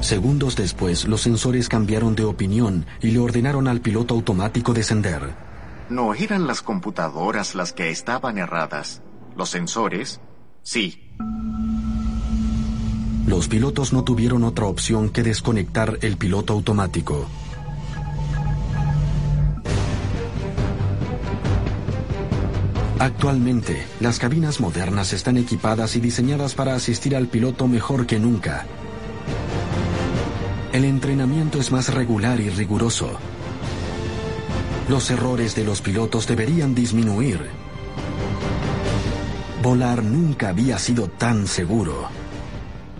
Segundos 0.00 0.56
después, 0.56 1.06
los 1.06 1.22
sensores 1.22 1.68
cambiaron 1.68 2.14
de 2.14 2.24
opinión 2.24 2.86
y 3.00 3.10
le 3.10 3.18
ordenaron 3.18 3.68
al 3.68 3.80
piloto 3.80 4.14
automático 4.14 4.74
descender. 4.74 5.34
No 5.88 6.14
eran 6.14 6.46
las 6.46 6.62
computadoras 6.62 7.54
las 7.54 7.72
que 7.72 7.90
estaban 7.90 8.38
erradas. 8.38 9.02
Los 9.36 9.50
sensores, 9.50 10.20
sí. 10.62 11.10
Los 13.26 13.48
pilotos 13.48 13.92
no 13.92 14.04
tuvieron 14.04 14.44
otra 14.44 14.66
opción 14.66 15.08
que 15.08 15.22
desconectar 15.22 15.98
el 16.02 16.16
piloto 16.16 16.52
automático. 16.52 17.26
Actualmente, 22.98 23.84
las 24.00 24.18
cabinas 24.18 24.60
modernas 24.60 25.12
están 25.12 25.36
equipadas 25.36 25.96
y 25.96 26.00
diseñadas 26.00 26.54
para 26.54 26.74
asistir 26.74 27.16
al 27.16 27.26
piloto 27.26 27.66
mejor 27.66 28.06
que 28.06 28.18
nunca. 28.18 28.66
El 30.74 30.84
entrenamiento 30.84 31.60
es 31.60 31.70
más 31.70 31.94
regular 31.94 32.40
y 32.40 32.50
riguroso. 32.50 33.08
Los 34.88 35.08
errores 35.08 35.54
de 35.54 35.62
los 35.62 35.80
pilotos 35.80 36.26
deberían 36.26 36.74
disminuir. 36.74 37.38
Volar 39.62 40.02
nunca 40.02 40.48
había 40.48 40.80
sido 40.80 41.06
tan 41.06 41.46
seguro. 41.46 42.08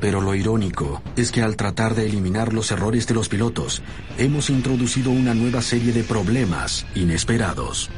Pero 0.01 0.21
lo 0.21 0.37
irónico 0.37 1.03
es 1.17 1.33
que 1.33 1.43
al 1.43 1.57
tratar 1.57 1.97
de 1.97 2.07
eliminar 2.07 2.53
los 2.53 2.71
errores 2.71 3.09
de 3.09 3.15
los 3.15 3.29
pilotos, 3.29 3.83
hemos 4.19 4.51
introducido 4.51 5.11
una 5.11 5.35
nueva 5.35 5.61
serie 5.61 5.93
de 5.93 6.05
problemas 6.05 6.87
inesperados. 6.95 7.91